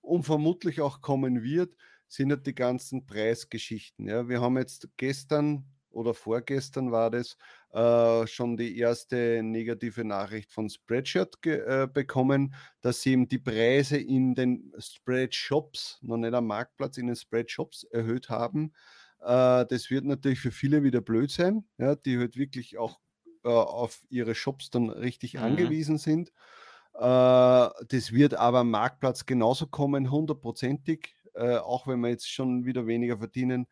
und 0.00 0.24
vermutlich 0.24 0.80
auch 0.80 1.00
kommen 1.02 1.42
wird, 1.42 1.74
sind 2.08 2.30
ja 2.30 2.36
die 2.36 2.54
ganzen 2.54 3.06
Preisgeschichten. 3.06 4.08
Ja, 4.08 4.28
wir 4.28 4.40
haben 4.40 4.56
jetzt 4.56 4.88
gestern 4.96 5.64
oder 5.90 6.14
vorgestern 6.14 6.92
war 6.92 7.10
das 7.10 7.36
äh, 7.72 8.26
schon 8.26 8.56
die 8.58 8.78
erste 8.78 9.40
negative 9.42 10.04
Nachricht 10.04 10.52
von 10.52 10.68
Spreadshirt 10.68 11.44
äh, 11.46 11.88
bekommen, 11.92 12.54
dass 12.82 13.00
sie 13.00 13.12
eben 13.12 13.28
die 13.28 13.38
Preise 13.38 13.96
in 13.96 14.34
den 14.34 14.72
Spreadshops, 14.78 15.98
noch 16.02 16.18
nicht 16.18 16.34
am 16.34 16.46
Marktplatz, 16.46 16.98
in 16.98 17.06
den 17.06 17.16
Spreadshops 17.16 17.84
erhöht 17.84 18.28
haben. 18.28 18.72
Äh, 19.20 19.64
das 19.66 19.88
wird 19.90 20.04
natürlich 20.04 20.40
für 20.40 20.50
viele 20.50 20.82
wieder 20.82 21.00
blöd 21.00 21.30
sein, 21.30 21.64
ja, 21.78 21.94
die 21.94 22.18
halt 22.18 22.36
wirklich 22.36 22.76
auch 22.76 23.00
äh, 23.44 23.48
auf 23.48 24.02
ihre 24.10 24.34
Shops 24.34 24.70
dann 24.70 24.90
richtig 24.90 25.34
mhm. 25.34 25.42
angewiesen 25.42 25.96
sind. 25.96 26.30
Äh, 26.94 27.00
das 27.00 28.12
wird 28.12 28.34
aber 28.34 28.60
am 28.60 28.70
Marktplatz 28.70 29.24
genauso 29.24 29.66
kommen, 29.66 30.10
hundertprozentig, 30.10 31.14
auch 31.34 31.86
wenn 31.86 32.00
wir 32.00 32.10
jetzt 32.10 32.30
schon 32.30 32.66
wieder 32.66 32.86
weniger 32.86 33.16
verdienen 33.16 33.66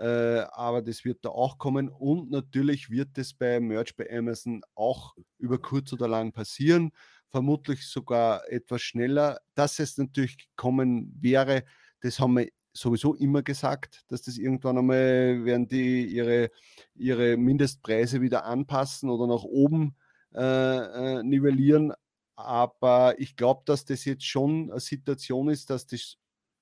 äh, 0.00 0.46
aber 0.52 0.80
das 0.80 1.04
wird 1.04 1.26
da 1.26 1.28
auch 1.28 1.58
kommen 1.58 1.90
und 1.90 2.30
natürlich 2.30 2.88
wird 2.88 3.18
es 3.18 3.34
bei 3.34 3.60
Merch 3.60 3.94
bei 3.96 4.10
Amazon 4.10 4.62
auch 4.74 5.14
über 5.36 5.60
kurz 5.60 5.92
oder 5.92 6.08
lang 6.08 6.32
passieren, 6.32 6.92
vermutlich 7.28 7.86
sogar 7.86 8.50
etwas 8.50 8.80
schneller. 8.80 9.40
Dass 9.54 9.78
es 9.78 9.98
natürlich 9.98 10.48
kommen 10.56 11.14
wäre, 11.20 11.64
das 12.00 12.18
haben 12.18 12.38
wir 12.38 12.48
sowieso 12.72 13.14
immer 13.14 13.42
gesagt, 13.42 14.04
dass 14.08 14.22
das 14.22 14.38
irgendwann 14.38 14.78
einmal 14.78 15.44
werden 15.44 15.68
die 15.68 16.06
ihre, 16.06 16.50
ihre 16.94 17.36
Mindestpreise 17.36 18.22
wieder 18.22 18.46
anpassen 18.46 19.10
oder 19.10 19.26
nach 19.26 19.42
oben 19.42 19.96
äh, 20.34 21.18
äh, 21.18 21.22
nivellieren. 21.22 21.92
Aber 22.36 23.20
ich 23.20 23.36
glaube, 23.36 23.64
dass 23.66 23.84
das 23.84 24.06
jetzt 24.06 24.24
schon 24.24 24.70
eine 24.70 24.80
Situation 24.80 25.50
ist, 25.50 25.68
dass 25.68 25.86
das 25.86 26.16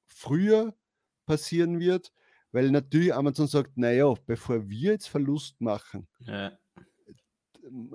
früher 0.09 0.75
passieren 1.25 1.78
wird 1.78 2.12
weil 2.52 2.71
natürlich 2.71 3.14
Amazon 3.14 3.47
sagt, 3.47 3.76
naja, 3.76 4.14
bevor 4.26 4.69
wir 4.69 4.93
jetzt 4.93 5.09
Verlust 5.09 5.61
machen, 5.61 6.09
ja. 6.21 6.52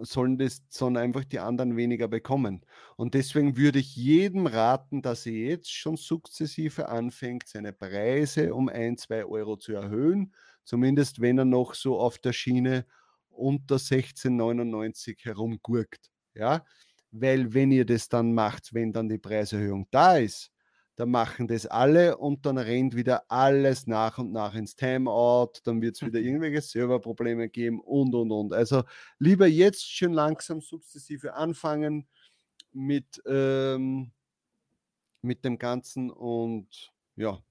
sollen 0.02 0.38
das 0.38 0.62
sollen 0.70 0.98
einfach 0.98 1.24
die 1.24 1.40
anderen 1.40 1.76
weniger 1.76 2.08
bekommen. 2.08 2.66
Und 2.96 3.14
deswegen 3.16 3.58
würde 3.58 3.80
ich 3.80 3.96
jedem 3.96 4.46
raten, 4.46 5.02
dass 5.02 5.26
er 5.26 5.34
jetzt 5.34 5.72
schon 5.72 5.98
sukzessive 5.98 6.90
anfängt, 6.90 7.48
seine 7.48 7.74
Preise 7.74 8.54
um 8.54 8.70
ein, 8.70 8.98
zwei 8.98 9.26
Euro 9.26 9.58
zu 9.58 9.74
erhöhen. 9.74 10.34
Zumindest 10.64 11.20
wenn 11.20 11.38
er 11.40 11.46
noch 11.46 11.74
so 11.74 12.00
auf 12.00 12.20
der 12.20 12.34
Schiene 12.34 12.86
unter 13.30 13.76
16,99 13.76 15.24
herumgurkt. 15.24 16.12
Ja, 16.36 16.64
weil 17.12 17.54
wenn 17.54 17.72
ihr 17.72 17.86
das 17.86 18.10
dann 18.10 18.34
macht, 18.34 18.74
wenn 18.74 18.92
dann 18.92 19.10
die 19.10 19.20
Preiserhöhung 19.20 19.88
da 19.92 20.18
ist, 20.18 20.53
dann 20.96 21.10
machen 21.10 21.48
das 21.48 21.66
alle 21.66 22.18
und 22.18 22.46
dann 22.46 22.58
rennt 22.58 22.96
wieder 22.96 23.24
alles 23.30 23.88
nach 23.88 24.20
und 24.20 24.32
nach 24.32 24.54
ins 24.54 24.76
Timeout, 24.76 25.54
dann 25.64 25.82
wird 25.82 25.96
es 25.96 26.06
wieder 26.06 26.20
mhm. 26.20 26.26
irgendwelche 26.28 26.62
Serverprobleme 26.62 27.50
geben 27.50 27.80
und 27.82 28.14
und 28.14 28.32
und. 28.32 28.54
Also 28.54 28.84
lieber 29.18 29.48
jetzt 29.48 29.90
schön 29.90 30.14
langsam 30.14 30.62
sukzessive 30.62 31.34
anfangen 31.34 32.08
mit, 32.72 33.22
ähm, 33.26 34.12
mit 35.22 35.44
dem 35.46 35.58
Ganzen 35.58 36.12
und 36.12 36.92
ja, 37.16 37.42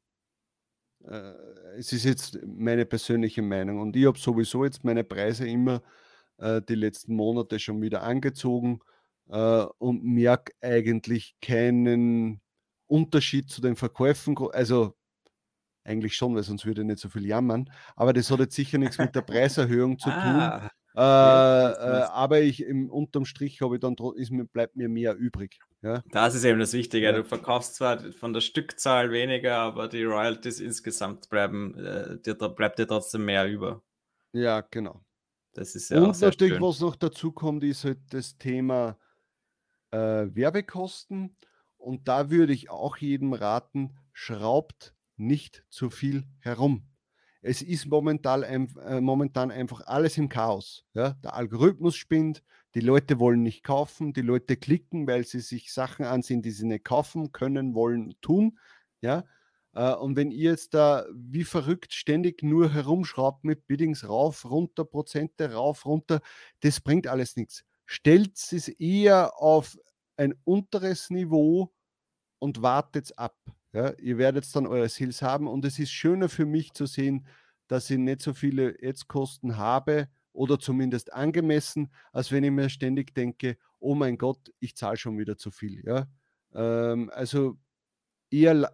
äh, 1.05 1.35
es 1.79 1.93
ist 1.93 2.05
jetzt 2.05 2.39
meine 2.47 2.87
persönliche 2.87 3.43
Meinung 3.43 3.81
und 3.81 3.97
ich 3.97 4.07
habe 4.07 4.19
sowieso 4.19 4.65
jetzt 4.65 4.85
meine 4.85 5.05
Preise 5.05 5.49
immer 5.49 5.83
äh, 6.39 6.63
die 6.63 6.75
letzten 6.77 7.17
Monate 7.17 7.59
schon 7.59 7.83
wieder 7.83 8.03
angezogen 8.03 8.81
äh, 9.29 9.65
und 9.79 10.05
merke 10.05 10.53
eigentlich 10.61 11.37
keinen 11.41 12.41
Unterschied 12.93 13.51
zu 13.51 13.61
den 13.61 13.77
Verkäufen, 13.77 14.37
also 14.53 14.95
eigentlich 15.85 16.15
schon, 16.15 16.35
weil 16.35 16.43
sonst 16.43 16.67
würde 16.67 16.83
ich 16.83 16.87
nicht 16.87 17.01
so 17.01 17.09
viel 17.09 17.27
jammern, 17.27 17.71
aber 17.97 18.13
das 18.13 18.31
hat 18.31 18.41
jetzt 18.41 18.55
sicher 18.55 18.79
nichts 18.79 18.99
mit 18.99 19.15
der 19.15 19.23
Preiserhöhung 19.23 19.99
zu 19.99 20.11
tun. 20.11 20.15
Ah, 20.15 20.71
äh, 20.95 21.01
äh, 21.01 22.03
aber 22.11 22.41
ich 22.43 22.63
im 22.63 22.91
unterm 22.91 23.25
Strich 23.25 23.63
habe 23.63 23.77
ich 23.77 23.81
dann 23.81 23.97
ist 24.17 24.31
mir, 24.31 24.45
bleibt 24.45 24.77
mir 24.77 24.91
mehr 24.91 25.17
übrig. 25.17 25.59
Ja? 25.81 26.03
Das 26.11 26.35
ist 26.35 26.45
eben 26.45 26.61
das 26.61 26.75
Wichtige. 26.75 27.07
Ja. 27.07 27.13
Du 27.13 27.25
verkaufst 27.25 27.77
zwar 27.77 28.13
von 28.13 28.35
der 28.35 28.43
Stückzahl 28.43 29.11
weniger, 29.11 29.57
aber 29.57 29.89
die 29.89 30.05
Royalties 30.05 30.61
insgesamt 30.61 31.31
bleiben, 31.31 31.75
äh, 31.79 32.19
dir, 32.21 32.35
da 32.35 32.49
bleibt 32.49 32.79
dir 32.79 32.87
trotzdem 32.87 33.25
mehr 33.25 33.49
über. 33.49 33.83
Ja, 34.33 34.61
genau. 34.61 35.03
Das 35.55 35.75
ist 35.75 35.91
ja 35.91 35.99
Und 35.99 36.21
natürlich, 36.21 36.55
schön. 36.55 36.63
was 36.63 36.81
noch 36.81 36.97
dazu 36.97 37.33
kommt, 37.33 37.65
ist 37.65 37.85
halt 37.85 37.99
das 38.11 38.37
Thema 38.37 38.99
äh, 39.91 40.27
Werbekosten. 40.35 41.37
Und 41.83 42.07
da 42.07 42.31
würde 42.31 42.53
ich 42.53 42.71
auch 42.71 42.97
jedem 42.97 43.33
raten, 43.33 43.91
schraubt 44.13 44.95
nicht 45.17 45.65
zu 45.69 45.91
viel 45.91 46.25
herum. 46.39 46.85
Es 47.43 47.61
ist 47.61 47.87
momentan, 47.87 48.45
äh, 48.45 49.01
momentan 49.01 49.51
einfach 49.51 49.87
alles 49.87 50.17
im 50.17 50.29
Chaos. 50.29 50.85
Ja? 50.95 51.11
Der 51.25 51.35
Algorithmus 51.35 51.97
spinnt, 51.97 52.45
die 52.77 52.81
Leute 52.81 53.19
wollen 53.19 53.43
nicht 53.43 53.65
kaufen, 53.65 54.13
die 54.13 54.23
Leute 54.23 54.57
klicken, 54.57 55.09
weil 55.09 55.25
sie 55.25 55.41
sich 55.41 55.73
Sachen 55.73 56.05
ansehen, 56.05 56.41
die 56.41 56.53
sie 56.53 56.67
nicht 56.67 56.85
kaufen 56.85 57.33
können, 57.33 57.75
wollen, 57.75 58.15
tun. 58.21 58.61
Ja? 59.01 59.25
Äh, 59.75 59.95
und 59.95 60.15
wenn 60.15 60.31
ihr 60.31 60.53
jetzt 60.53 60.75
da 60.75 61.05
wie 61.13 61.45
verrückt 61.45 61.95
ständig 61.95 62.45
nur 62.45 62.73
herumschraubt 62.73 63.43
mit 63.43 63.67
Biddings 63.67 64.09
rauf, 64.09 64.49
runter, 64.49 64.85
Prozente 64.85 65.53
rauf, 65.53 65.85
runter, 65.85 66.21
das 66.61 66.81
bringt 66.81 67.09
alles 67.09 67.35
nichts. 67.35 67.65
Stellt 67.87 68.37
es 68.37 68.69
eher 68.69 69.37
auf 69.43 69.77
ein 70.17 70.35
unteres 70.45 71.11
Niveau 71.11 71.73
und 72.39 72.63
wartet 72.63 73.19
ab. 73.19 73.37
Ja, 73.73 73.93
ihr 73.99 74.19
werdet 74.19 74.55
dann 74.55 74.67
eure 74.67 74.89
Sales 74.89 75.23
haben 75.23 75.47
und 75.47 75.65
es 75.65 75.79
ist 75.79 75.93
schöner 75.93 76.29
für 76.29 76.45
mich 76.45 76.73
zu 76.75 76.87
sehen, 76.87 77.27
dass 77.69 77.89
ich 77.89 77.99
nicht 77.99 78.21
so 78.21 78.35
viele 78.35 78.77
Ads-Kosten 78.83 79.57
habe 79.57 80.09
oder 80.33 80.59
zumindest 80.59 81.13
angemessen, 81.13 81.93
als 82.13 82.31
wenn 82.33 82.45
ich 82.45 82.51
mir 82.51 82.69
ständig 82.69 83.15
denke, 83.15 83.57
oh 83.79 83.95
mein 83.95 84.19
Gott, 84.19 84.53
ich 84.61 84.77
zahle 84.77 84.97
schon 84.97 85.19
wieder 85.19 85.39
zu 85.39 85.51
viel. 85.51 85.83
Ja? 85.87 86.07
Ähm, 86.55 87.11
also 87.15 87.59
eher 88.31 88.55
la 88.55 88.73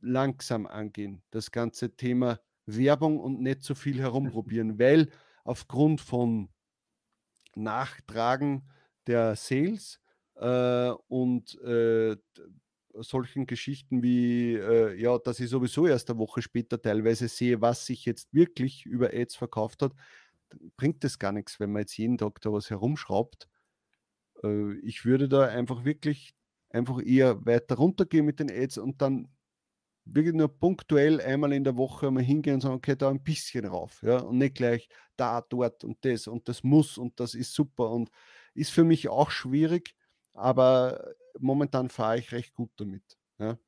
langsam 0.00 0.66
angehen, 0.66 1.22
das 1.30 1.50
ganze 1.50 1.96
Thema 1.96 2.38
Werbung 2.66 3.18
und 3.18 3.40
nicht 3.40 3.62
zu 3.62 3.74
viel 3.74 3.98
herumprobieren, 3.98 4.78
weil 4.78 5.10
aufgrund 5.44 6.00
von 6.00 6.48
Nachtragen 7.54 8.68
der 9.06 9.36
Sales 9.36 10.00
äh, 10.36 10.90
und 11.08 11.54
äh, 11.62 12.16
solchen 12.94 13.46
Geschichten 13.46 14.02
wie, 14.02 14.54
äh, 14.54 14.94
ja, 15.00 15.18
dass 15.18 15.40
ich 15.40 15.50
sowieso 15.50 15.86
erst 15.86 16.10
eine 16.10 16.18
Woche 16.18 16.42
später 16.42 16.80
teilweise 16.80 17.28
sehe, 17.28 17.60
was 17.60 17.86
sich 17.86 18.04
jetzt 18.06 18.32
wirklich 18.32 18.86
über 18.86 19.10
Ads 19.12 19.36
verkauft 19.36 19.82
hat, 19.82 19.92
bringt 20.76 21.04
das 21.04 21.18
gar 21.18 21.32
nichts, 21.32 21.60
wenn 21.60 21.72
man 21.72 21.82
jetzt 21.82 21.96
jeden 21.98 22.18
Tag 22.18 22.40
da 22.40 22.52
was 22.52 22.70
herumschraubt. 22.70 23.48
Äh, 24.42 24.74
ich 24.80 25.04
würde 25.04 25.28
da 25.28 25.42
einfach 25.46 25.84
wirklich 25.84 26.34
einfach 26.70 27.02
eher 27.04 27.44
weiter 27.46 27.76
runtergehen 27.76 28.26
mit 28.26 28.40
den 28.40 28.50
Ads 28.50 28.78
und 28.78 29.00
dann 29.02 29.28
wirklich 30.04 30.34
nur 30.34 30.48
punktuell 30.48 31.20
einmal 31.20 31.52
in 31.52 31.64
der 31.64 31.76
Woche 31.76 32.10
mal 32.10 32.22
hingehen 32.22 32.54
und 32.54 32.60
sagen, 32.60 32.76
okay, 32.76 32.96
da 32.96 33.10
ein 33.10 33.22
bisschen 33.22 33.64
rauf, 33.66 34.02
ja, 34.02 34.18
und 34.18 34.38
nicht 34.38 34.56
gleich 34.56 34.88
da, 35.16 35.40
dort 35.42 35.84
und 35.84 35.98
das 36.04 36.28
und 36.28 36.48
das 36.48 36.62
muss 36.62 36.98
und 36.98 37.18
das 37.20 37.34
ist 37.34 37.54
super 37.54 37.90
und 37.90 38.10
ist 38.54 38.70
für 38.70 38.84
mich 38.84 39.08
auch 39.08 39.30
schwierig, 39.30 39.94
aber 40.36 41.14
momentan 41.38 41.88
fahre 41.90 42.18
ich 42.18 42.32
recht 42.32 42.54
gut 42.54 42.70
damit. 42.76 43.02
Ja. 43.38 43.58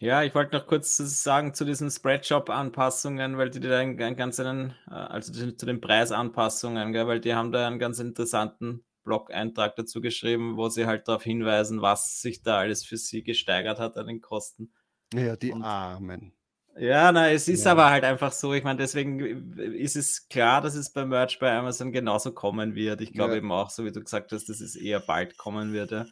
Ja, 0.00 0.22
ich 0.22 0.32
wollte 0.32 0.56
noch 0.56 0.68
kurz 0.68 0.96
sagen 0.96 1.54
zu 1.54 1.64
diesen 1.64 1.90
Spreadshop-Anpassungen, 1.90 3.36
weil 3.36 3.50
die 3.50 3.58
da 3.58 3.78
einen, 3.78 4.00
einen 4.00 4.16
ganz 4.16 4.38
einen, 4.38 4.74
äh, 4.86 4.94
also 4.94 5.32
zu 5.32 5.66
den 5.66 5.80
Preisanpassungen, 5.80 6.92
gell, 6.92 7.08
weil 7.08 7.20
die 7.20 7.34
haben 7.34 7.50
da 7.50 7.66
einen 7.66 7.80
ganz 7.80 7.98
interessanten 7.98 8.84
Blog-Eintrag 9.02 9.74
dazu 9.74 10.00
geschrieben, 10.00 10.56
wo 10.56 10.68
sie 10.68 10.86
halt 10.86 11.08
darauf 11.08 11.24
hinweisen, 11.24 11.82
was 11.82 12.20
sich 12.20 12.42
da 12.42 12.58
alles 12.58 12.84
für 12.84 12.96
sie 12.96 13.24
gesteigert 13.24 13.80
hat 13.80 13.96
an 13.96 14.06
den 14.06 14.20
Kosten. 14.20 14.72
Ja, 15.12 15.34
die 15.34 15.50
Und, 15.50 15.64
Armen. 15.64 16.37
Ja, 16.78 17.10
na, 17.10 17.30
es 17.30 17.48
ist 17.48 17.64
ja. 17.64 17.72
aber 17.72 17.90
halt 17.90 18.04
einfach 18.04 18.30
so. 18.30 18.54
Ich 18.54 18.62
meine, 18.62 18.78
deswegen 18.78 19.58
ist 19.58 19.96
es 19.96 20.28
klar, 20.28 20.60
dass 20.60 20.74
es 20.74 20.90
bei 20.90 21.04
Merch 21.04 21.38
bei 21.38 21.52
Amazon 21.52 21.90
genauso 21.90 22.32
kommen 22.32 22.74
wird. 22.74 23.00
Ich 23.00 23.12
glaube 23.12 23.32
ja. 23.32 23.38
eben 23.38 23.50
auch, 23.50 23.70
so 23.70 23.84
wie 23.84 23.90
du 23.90 24.02
gesagt 24.02 24.30
hast, 24.32 24.48
dass 24.48 24.60
es 24.60 24.76
eher 24.76 25.00
bald 25.00 25.36
kommen 25.36 25.72
wird. 25.72 25.90
Ja. 25.90 26.06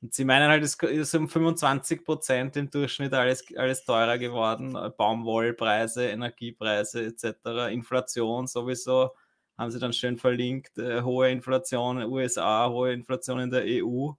Und 0.00 0.14
sie 0.14 0.24
meinen 0.24 0.48
halt, 0.48 0.64
es 0.64 0.76
ist 0.76 1.14
um 1.14 1.28
25 1.28 2.04
Prozent 2.04 2.56
im 2.56 2.70
Durchschnitt 2.70 3.12
alles, 3.12 3.44
alles 3.56 3.84
teurer 3.84 4.18
geworden. 4.18 4.72
Baumwollpreise, 4.96 6.08
Energiepreise 6.08 7.04
etc. 7.04 7.70
Inflation 7.70 8.46
sowieso 8.46 9.10
haben 9.58 9.70
sie 9.70 9.78
dann 9.78 9.92
schön 9.92 10.16
verlinkt. 10.16 10.78
Äh, 10.78 11.02
hohe 11.02 11.30
Inflation 11.30 11.98
in 11.98 12.04
den 12.04 12.10
USA, 12.10 12.68
hohe 12.68 12.92
Inflation 12.92 13.40
in 13.40 13.50
der 13.50 13.64
EU. 13.66 14.10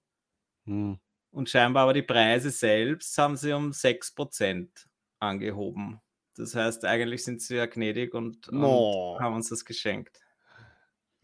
Hm. 0.66 1.00
Und 1.32 1.50
scheinbar 1.50 1.84
aber 1.84 1.94
die 1.94 2.04
Preise 2.04 2.52
selbst 2.52 3.18
haben 3.18 3.36
sie 3.36 3.52
um 3.54 3.74
6 3.74 4.14
Prozent 4.14 4.88
angehoben. 5.24 6.00
Das 6.36 6.56
heißt, 6.56 6.86
eigentlich 6.86 7.24
sind 7.24 7.42
sie 7.42 7.56
ja 7.56 7.66
gnädig 7.66 8.14
und, 8.14 8.52
no. 8.52 9.16
und 9.16 9.24
haben 9.24 9.36
uns 9.36 9.50
das 9.50 9.66
geschenkt. 9.66 10.20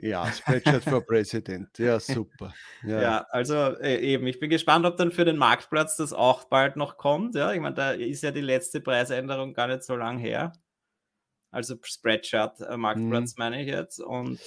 Ja, 0.02 0.32
Spreadshirt 0.32 0.84
for 0.84 1.02
President. 1.06 1.78
Ja, 1.78 2.00
super. 2.00 2.54
Ja, 2.84 3.02
ja 3.02 3.28
also 3.32 3.56
äh, 3.80 3.98
eben, 4.00 4.28
ich 4.28 4.40
bin 4.40 4.50
gespannt, 4.50 4.86
ob 4.86 4.96
dann 4.98 5.12
für 5.12 5.26
den 5.26 5.38
Marktplatz 5.38 5.98
das 5.98 6.14
auch 6.14 6.46
bald 6.46 6.78
noch 6.78 6.98
kommt. 6.98 7.36
Ja, 7.36 7.52
ich 7.52 7.60
meine, 7.60 7.76
da 7.76 7.92
ist 7.92 8.24
ja 8.24 8.32
die 8.32 8.42
letzte 8.42 8.80
Preisänderung 8.80 9.54
gar 9.54 9.68
nicht 9.68 9.84
so 9.84 9.96
lang 9.96 10.18
her. 10.18 10.54
Also 11.52 11.76
Spreadshirt 11.82 12.62
äh, 12.62 12.78
Marktplatz 12.78 13.32
hm. 13.32 13.36
meine 13.38 13.62
ich 13.62 13.68
jetzt. 13.68 14.00
Und 14.00 14.40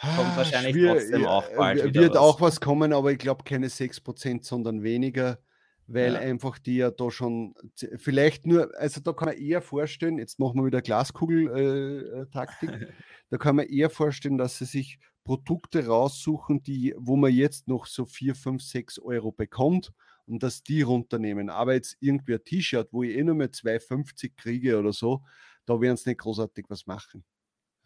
kommt 0.00 0.18
ah, 0.18 0.36
wahrscheinlich 0.36 0.74
Schwier 0.74 0.92
trotzdem 0.92 1.26
auch 1.26 1.48
bald 1.56 1.76
wird 1.76 1.88
wieder. 1.88 2.00
Wird 2.02 2.16
auch 2.16 2.40
was 2.40 2.60
kommen, 2.60 2.92
aber 2.92 3.12
ich 3.12 3.18
glaube 3.18 3.44
keine 3.44 3.68
6%, 3.68 4.44
sondern 4.44 4.82
weniger 4.82 5.38
weil 5.86 6.14
ja. 6.14 6.20
einfach 6.20 6.58
die 6.58 6.76
ja 6.76 6.90
da 6.90 7.10
schon 7.10 7.54
vielleicht 7.96 8.46
nur, 8.46 8.70
also 8.78 9.00
da 9.00 9.12
kann 9.12 9.28
man 9.28 9.38
eher 9.38 9.60
vorstellen, 9.60 10.18
jetzt 10.18 10.38
machen 10.38 10.58
wir 10.58 10.66
wieder 10.66 10.82
Glaskugel-Taktik, 10.82 12.70
äh, 12.70 12.84
äh 12.84 12.92
da 13.30 13.38
kann 13.38 13.56
man 13.56 13.66
eher 13.66 13.90
vorstellen, 13.90 14.38
dass 14.38 14.58
sie 14.58 14.64
sich 14.64 14.98
Produkte 15.24 15.86
raussuchen, 15.86 16.62
die, 16.62 16.94
wo 16.98 17.16
man 17.16 17.32
jetzt 17.32 17.66
noch 17.66 17.86
so 17.86 18.04
4, 18.04 18.34
5, 18.34 18.62
6 18.62 18.98
Euro 19.00 19.32
bekommt 19.32 19.92
und 20.26 20.42
dass 20.42 20.62
die 20.62 20.82
runternehmen. 20.82 21.50
Aber 21.50 21.74
jetzt 21.74 21.96
irgendwie 22.00 22.34
ein 22.34 22.44
T-Shirt, 22.44 22.88
wo 22.92 23.02
ich 23.02 23.16
eh 23.16 23.24
nur 23.24 23.34
mehr 23.34 23.50
2,50 23.50 24.32
kriege 24.36 24.78
oder 24.78 24.92
so, 24.92 25.22
da 25.64 25.80
werden 25.80 25.96
sie 25.96 26.10
nicht 26.10 26.20
großartig 26.20 26.66
was 26.68 26.86
machen. 26.86 27.24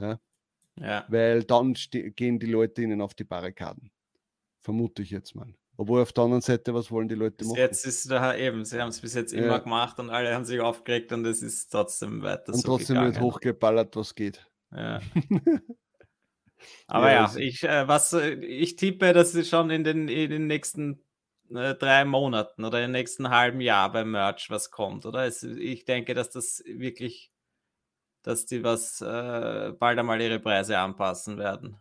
Ja? 0.00 0.20
ja. 0.80 1.04
Weil 1.08 1.44
dann 1.44 1.74
gehen 1.74 2.38
die 2.38 2.46
Leute 2.46 2.82
ihnen 2.82 3.00
auf 3.00 3.14
die 3.14 3.24
Barrikaden. 3.24 3.90
Vermute 4.60 5.02
ich 5.02 5.10
jetzt 5.10 5.34
mal. 5.34 5.54
Obwohl 5.80 6.02
auf 6.02 6.12
der 6.12 6.24
anderen 6.24 6.40
Seite, 6.40 6.74
was 6.74 6.90
wollen 6.90 7.06
die 7.06 7.14
Leute 7.14 7.36
bis 7.36 7.46
machen? 7.46 7.60
Jetzt 7.60 7.86
ist 7.86 8.10
da 8.10 8.34
eben, 8.34 8.64
sie 8.64 8.80
haben 8.80 8.88
es 8.88 9.00
bis 9.00 9.14
jetzt 9.14 9.32
ja. 9.32 9.38
immer 9.38 9.60
gemacht 9.60 10.00
und 10.00 10.10
alle 10.10 10.34
haben 10.34 10.44
sich 10.44 10.60
aufgeregt 10.60 11.12
und 11.12 11.24
es 11.24 11.40
ist 11.40 11.68
trotzdem 11.68 12.20
weiter. 12.20 12.52
Und 12.52 12.60
so 12.60 12.66
trotzdem 12.66 12.96
gegangen. 12.96 13.14
wird 13.14 13.22
hochgeballert, 13.22 13.94
was 13.94 14.16
geht. 14.16 14.44
Ja. 14.72 15.00
Aber 16.88 17.12
ja, 17.12 17.32
ja 17.32 17.36
ich, 17.36 17.62
äh, 17.62 17.86
was, 17.86 18.12
äh, 18.12 18.32
ich 18.32 18.74
tippe, 18.74 19.12
dass 19.12 19.30
sie 19.30 19.44
schon 19.44 19.70
in 19.70 19.84
den, 19.84 20.08
in 20.08 20.30
den 20.30 20.48
nächsten 20.48 21.00
äh, 21.54 21.76
drei 21.76 22.04
Monaten 22.04 22.64
oder 22.64 22.84
im 22.84 22.90
nächsten 22.90 23.30
halben 23.30 23.60
Jahr 23.60 23.92
beim 23.92 24.10
Merch 24.10 24.50
was 24.50 24.72
kommt, 24.72 25.06
oder? 25.06 25.26
Es, 25.26 25.44
ich 25.44 25.84
denke, 25.84 26.14
dass 26.14 26.30
das 26.30 26.60
wirklich, 26.66 27.30
dass 28.22 28.46
die 28.46 28.64
was 28.64 29.00
äh, 29.00 29.72
bald 29.78 29.96
einmal 29.96 30.20
ihre 30.20 30.40
Preise 30.40 30.76
anpassen 30.76 31.38
werden. 31.38 31.80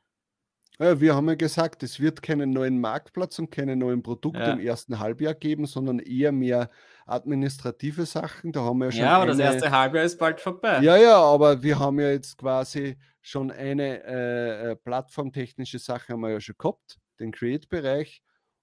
Ja, 0.79 0.99
wir 0.99 1.15
haben 1.15 1.27
ja 1.27 1.35
gesagt, 1.35 1.81
es 1.81 1.99
wird 1.99 2.21
keinen 2.21 2.51
neuen 2.51 2.79
Marktplatz 2.79 3.39
und 3.39 3.49
keine 3.49 3.75
neuen 3.75 4.03
Produkte 4.03 4.39
ja. 4.39 4.53
im 4.53 4.59
ersten 4.59 4.99
Halbjahr 4.99 5.33
geben, 5.33 5.65
sondern 5.65 5.97
eher 5.97 6.31
mehr 6.31 6.69
administrative 7.07 8.05
Sachen. 8.05 8.51
Da 8.51 8.61
haben 8.61 8.79
wir 8.79 8.85
ja 8.85 8.91
schon. 8.91 9.01
Ja, 9.01 9.15
aber 9.15 9.23
eine... 9.23 9.31
das 9.31 9.39
erste 9.39 9.71
Halbjahr 9.71 10.03
ist 10.03 10.19
bald 10.19 10.39
vorbei. 10.39 10.79
Ja, 10.81 10.95
ja, 10.97 11.17
aber 11.17 11.63
wir 11.63 11.79
haben 11.79 11.99
ja 11.99 12.11
jetzt 12.11 12.37
quasi 12.37 12.97
schon 13.21 13.49
eine 13.49 14.03
äh, 14.05 14.71
äh 14.71 14.75
plattformtechnische 14.75 15.79
Sache 15.79 16.13
haben 16.13 16.21
wir 16.21 16.29
ja 16.29 16.39
schon 16.39 16.55
gehabt, 16.57 16.99
den 17.19 17.31
Create-Bereich. 17.31 18.21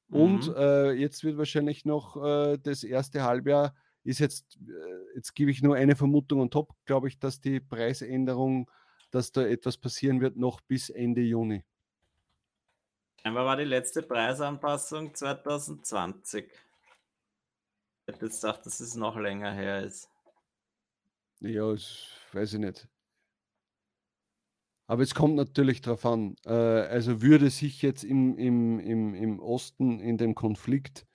Mhm. 0.08 0.20
Und 0.20 0.56
äh, 0.56 0.92
jetzt 0.92 1.24
wird 1.24 1.36
wahrscheinlich 1.36 1.84
noch 1.84 2.16
äh, 2.22 2.58
das 2.62 2.84
erste 2.84 3.24
Halbjahr 3.24 3.74
ist 4.04 4.20
jetzt, 4.20 4.58
äh, 4.68 5.16
jetzt 5.16 5.34
gebe 5.34 5.50
ich 5.50 5.62
nur 5.62 5.74
eine 5.74 5.96
Vermutung 5.96 6.40
und 6.40 6.52
top, 6.52 6.74
glaube 6.84 7.08
ich, 7.08 7.18
dass 7.18 7.40
die 7.40 7.58
Preisänderung, 7.58 8.70
dass 9.10 9.32
da 9.32 9.44
etwas 9.44 9.78
passieren 9.78 10.20
wird, 10.20 10.36
noch 10.36 10.60
bis 10.60 10.90
Ende 10.90 11.22
Juni. 11.22 11.64
Scheinbar 13.26 13.46
war 13.46 13.56
die 13.56 13.64
letzte 13.64 14.02
Preisanpassung 14.02 15.14
2020. 15.14 16.44
Ich 16.46 16.52
hätte 18.06 18.26
jetzt 18.26 18.42
gedacht, 18.42 18.66
dass 18.66 18.80
es 18.80 18.96
noch 18.96 19.16
länger 19.16 19.50
her 19.50 19.82
ist. 19.82 20.10
Ja, 21.40 21.70
das 21.72 22.06
weiß 22.32 22.52
ich 22.52 22.58
nicht. 22.58 22.86
Aber 24.86 25.02
es 25.02 25.14
kommt 25.14 25.36
natürlich 25.36 25.80
darauf 25.80 26.04
an. 26.04 26.36
Äh, 26.44 26.50
also 26.50 27.22
würde 27.22 27.48
sich 27.48 27.80
jetzt 27.80 28.04
im, 28.04 28.36
im, 28.36 28.78
im, 28.78 29.14
im 29.14 29.40
Osten 29.40 30.00
in 30.00 30.18
dem 30.18 30.34
Konflikt 30.34 31.06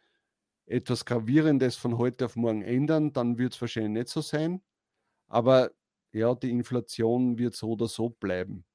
etwas 0.65 1.05
Gravierendes 1.05 1.75
von 1.75 1.99
heute 1.99 2.25
auf 2.25 2.35
morgen 2.35 2.63
ändern, 2.63 3.13
dann 3.13 3.37
wird 3.37 3.53
es 3.53 3.61
wahrscheinlich 3.61 3.91
nicht 3.91 4.09
so 4.09 4.21
sein. 4.21 4.63
Aber 5.27 5.69
ja, 6.11 6.33
die 6.33 6.49
Inflation 6.49 7.37
wird 7.37 7.53
so 7.53 7.69
oder 7.73 7.87
so 7.87 8.09
bleiben. 8.09 8.65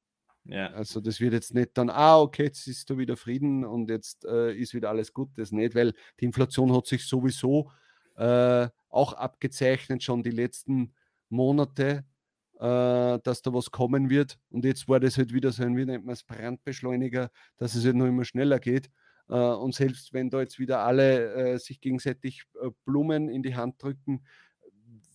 Ja. 0.46 0.70
Also 0.72 1.00
das 1.00 1.20
wird 1.20 1.32
jetzt 1.32 1.54
nicht 1.54 1.70
dann, 1.74 1.88
ah, 1.88 2.20
okay, 2.20 2.44
jetzt 2.44 2.66
ist 2.66 2.90
da 2.90 2.98
wieder 2.98 3.16
Frieden 3.16 3.64
und 3.64 3.88
jetzt 3.88 4.24
äh, 4.26 4.54
ist 4.54 4.74
wieder 4.74 4.90
alles 4.90 5.12
gut. 5.12 5.30
Das 5.36 5.52
nicht, 5.52 5.74
weil 5.74 5.94
die 6.20 6.26
Inflation 6.26 6.74
hat 6.74 6.86
sich 6.86 7.06
sowieso 7.06 7.70
äh, 8.16 8.68
auch 8.90 9.14
abgezeichnet, 9.14 10.02
schon 10.02 10.22
die 10.22 10.30
letzten 10.30 10.94
Monate, 11.30 12.04
äh, 12.56 13.18
dass 13.20 13.42
da 13.42 13.54
was 13.54 13.70
kommen 13.70 14.10
wird. 14.10 14.38
Und 14.50 14.64
jetzt 14.64 14.86
war 14.86 15.00
das 15.00 15.16
halt 15.16 15.32
wieder 15.32 15.50
so 15.50 15.62
ein, 15.62 15.76
wie 15.76 15.86
nennt 15.86 16.04
man 16.04 16.12
es, 16.12 16.22
Brandbeschleuniger, 16.22 17.30
dass 17.56 17.74
es 17.74 17.84
halt 17.84 17.96
noch 17.96 18.06
immer 18.06 18.24
schneller 18.24 18.58
geht. 18.58 18.90
Äh, 19.28 19.34
und 19.34 19.74
selbst 19.74 20.12
wenn 20.12 20.28
da 20.28 20.40
jetzt 20.40 20.58
wieder 20.58 20.80
alle 20.80 21.54
äh, 21.54 21.58
sich 21.58 21.80
gegenseitig 21.80 22.44
äh, 22.62 22.70
Blumen 22.84 23.30
in 23.30 23.42
die 23.42 23.56
Hand 23.56 23.82
drücken, 23.82 24.24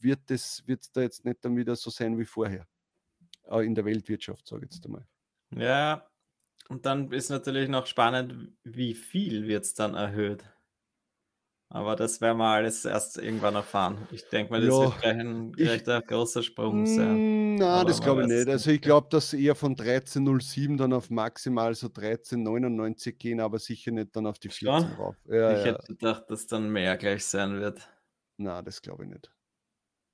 wird 0.02 0.32
es 0.32 0.64
da 0.94 1.02
jetzt 1.02 1.26
nicht 1.26 1.44
dann 1.46 1.56
wieder 1.58 1.76
so 1.76 1.90
sein 1.90 2.18
wie 2.18 2.26
vorher 2.26 2.66
in 3.62 3.76
der 3.76 3.84
Weltwirtschaft, 3.84 4.48
sage 4.48 4.66
ich 4.66 4.74
jetzt 4.74 4.86
einmal. 4.86 5.06
Ja, 5.56 6.10
und 6.70 6.86
dann 6.86 7.12
ist 7.12 7.30
natürlich 7.30 7.68
noch 7.68 7.88
spannend, 7.88 8.54
wie 8.64 8.94
viel 8.94 9.48
wird 9.48 9.66
es 9.66 9.74
dann 9.74 9.96
erhöht. 9.96 10.44
Aber 11.72 11.96
das 11.96 12.20
werden 12.20 12.40
wir 12.40 12.46
alles 12.46 12.84
erst 12.84 13.18
irgendwann 13.18 13.54
erfahren. 13.54 14.08
Ich 14.12 14.28
denke 14.28 14.52
mal, 14.52 14.62
das 14.62 14.76
ja, 14.76 14.86
wird 14.86 15.02
gleich 15.02 15.20
ein, 15.20 15.52
gleich 15.52 15.88
ein 15.88 16.02
großer 16.02 16.42
Sprung 16.42 16.88
sein. 16.88 17.54
Mm, 17.54 17.56
Nein, 17.56 17.86
das 17.86 18.02
glaube 18.02 18.24
ich 18.24 18.28
nicht. 18.28 18.48
Also 18.48 18.72
ich 18.72 18.82
glaube, 18.82 19.08
dass 19.12 19.34
eher 19.34 19.54
von 19.54 19.76
13,07 19.76 20.78
dann 20.78 20.94
auf 20.94 21.12
maximal 21.12 21.76
so 21.76 21.88
13,99 21.88 23.12
gehen, 23.14 23.40
aber 23.40 23.60
sicher 23.60 23.92
nicht 23.92 24.16
dann 24.16 24.26
auf 24.26 24.40
die 24.40 24.50
14 24.50 24.68
ja? 24.68 24.96
rauf. 24.96 25.16
Ja, 25.26 25.60
ich 25.60 25.66
hätte 25.66 25.86
gedacht, 25.88 26.24
dass 26.30 26.48
dann 26.48 26.70
mehr 26.72 26.98
gleich 26.98 27.24
sein 27.26 27.60
wird. 27.60 27.88
Na, 28.38 28.64
das 28.64 28.82
glaube 28.82 29.04
ich 29.04 29.12
nicht. 29.12 29.32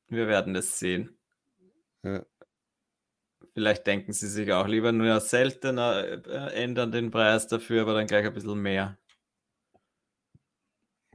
Wir 0.07 0.27
werden 0.27 0.53
das 0.53 0.77
sehen. 0.77 1.17
Ja. 2.03 2.25
Vielleicht 3.53 3.87
denken 3.87 4.13
sie 4.13 4.27
sich 4.27 4.51
auch 4.51 4.67
lieber 4.67 4.91
nur 4.91 5.19
seltener, 5.19 6.25
äh, 6.27 6.63
ändern 6.63 6.91
den 6.91 7.11
Preis 7.11 7.47
dafür, 7.47 7.83
aber 7.83 7.93
dann 7.93 8.07
gleich 8.07 8.25
ein 8.25 8.33
bisschen 8.33 8.61
mehr. 8.61 8.97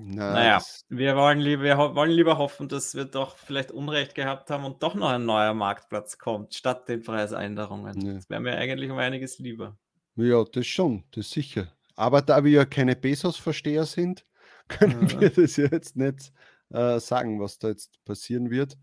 Na, 0.02 0.32
naja, 0.32 0.62
wir 0.88 1.14
wollen, 1.14 1.40
lieber, 1.40 1.62
wir 1.62 1.76
wollen 1.76 2.10
lieber 2.10 2.38
hoffen, 2.38 2.68
dass 2.68 2.94
wir 2.94 3.04
doch 3.04 3.36
vielleicht 3.36 3.70
Unrecht 3.70 4.14
gehabt 4.14 4.48
haben 4.48 4.64
und 4.64 4.82
doch 4.82 4.94
noch 4.94 5.10
ein 5.10 5.26
neuer 5.26 5.52
Marktplatz 5.52 6.16
kommt, 6.16 6.54
statt 6.54 6.88
den 6.88 7.02
Preisänderungen. 7.02 8.00
Ja. 8.06 8.14
Das 8.14 8.30
wäre 8.30 8.40
mir 8.40 8.56
eigentlich 8.56 8.90
um 8.90 8.96
einiges 8.96 9.38
lieber. 9.38 9.76
Ja, 10.16 10.42
das 10.44 10.66
schon, 10.66 11.04
das 11.10 11.30
sicher. 11.30 11.68
Aber 11.96 12.22
da 12.22 12.42
wir 12.44 12.50
ja 12.50 12.64
keine 12.64 12.96
Bezos-Versteher 12.96 13.84
sind, 13.84 14.24
können 14.68 15.06
ja. 15.06 15.20
wir 15.20 15.30
das 15.30 15.56
jetzt 15.56 15.96
nicht 15.96 16.32
äh, 16.70 16.98
sagen, 16.98 17.38
was 17.38 17.58
da 17.58 17.68
jetzt 17.68 18.02
passieren 18.06 18.50
wird. 18.50 18.78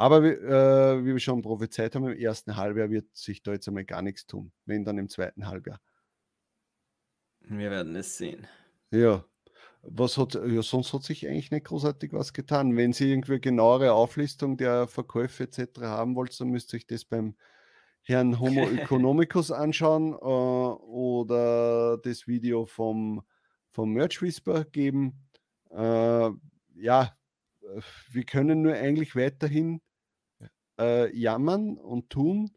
Aber 0.00 0.24
äh, 0.24 1.04
wie 1.04 1.12
wir 1.12 1.18
schon 1.18 1.42
prophezeit 1.42 1.94
haben, 1.94 2.06
im 2.06 2.18
ersten 2.18 2.56
Halbjahr 2.56 2.88
wird 2.88 3.14
sich 3.14 3.42
da 3.42 3.52
jetzt 3.52 3.68
einmal 3.68 3.84
gar 3.84 4.00
nichts 4.00 4.26
tun, 4.26 4.50
wenn 4.64 4.82
dann 4.82 4.96
im 4.96 5.10
zweiten 5.10 5.46
Halbjahr. 5.46 5.78
Wir 7.40 7.70
werden 7.70 7.94
es 7.96 8.16
sehen. 8.16 8.46
Ja. 8.90 9.26
Was 9.82 10.16
hat, 10.16 10.36
ja, 10.36 10.62
sonst 10.62 10.94
hat 10.94 11.02
sich 11.02 11.28
eigentlich 11.28 11.50
nicht 11.50 11.66
großartig 11.66 12.14
was 12.14 12.32
getan. 12.32 12.78
Wenn 12.78 12.94
Sie 12.94 13.10
irgendwie 13.10 13.42
genauere 13.42 13.92
Auflistung 13.92 14.56
der 14.56 14.86
Verkäufe 14.86 15.42
etc. 15.42 15.82
haben 15.82 16.16
wollt, 16.16 16.40
dann 16.40 16.48
müsst 16.48 16.72
ihr 16.72 16.78
euch 16.78 16.86
das 16.86 17.04
beim 17.04 17.36
Herrn 18.00 18.40
Homo 18.40 18.70
economicus 18.70 19.50
anschauen 19.50 20.14
äh, 20.14 20.16
oder 20.16 21.98
das 21.98 22.26
Video 22.26 22.64
vom, 22.64 23.22
vom 23.68 23.92
Merch 23.92 24.22
Whisper 24.22 24.64
geben. 24.64 25.28
Äh, 25.70 26.30
ja, 26.76 27.14
wir 28.12 28.24
können 28.24 28.62
nur 28.62 28.72
eigentlich 28.72 29.14
weiterhin 29.14 29.82
äh, 30.80 31.16
jammern 31.16 31.76
und 31.76 32.10
tun, 32.10 32.50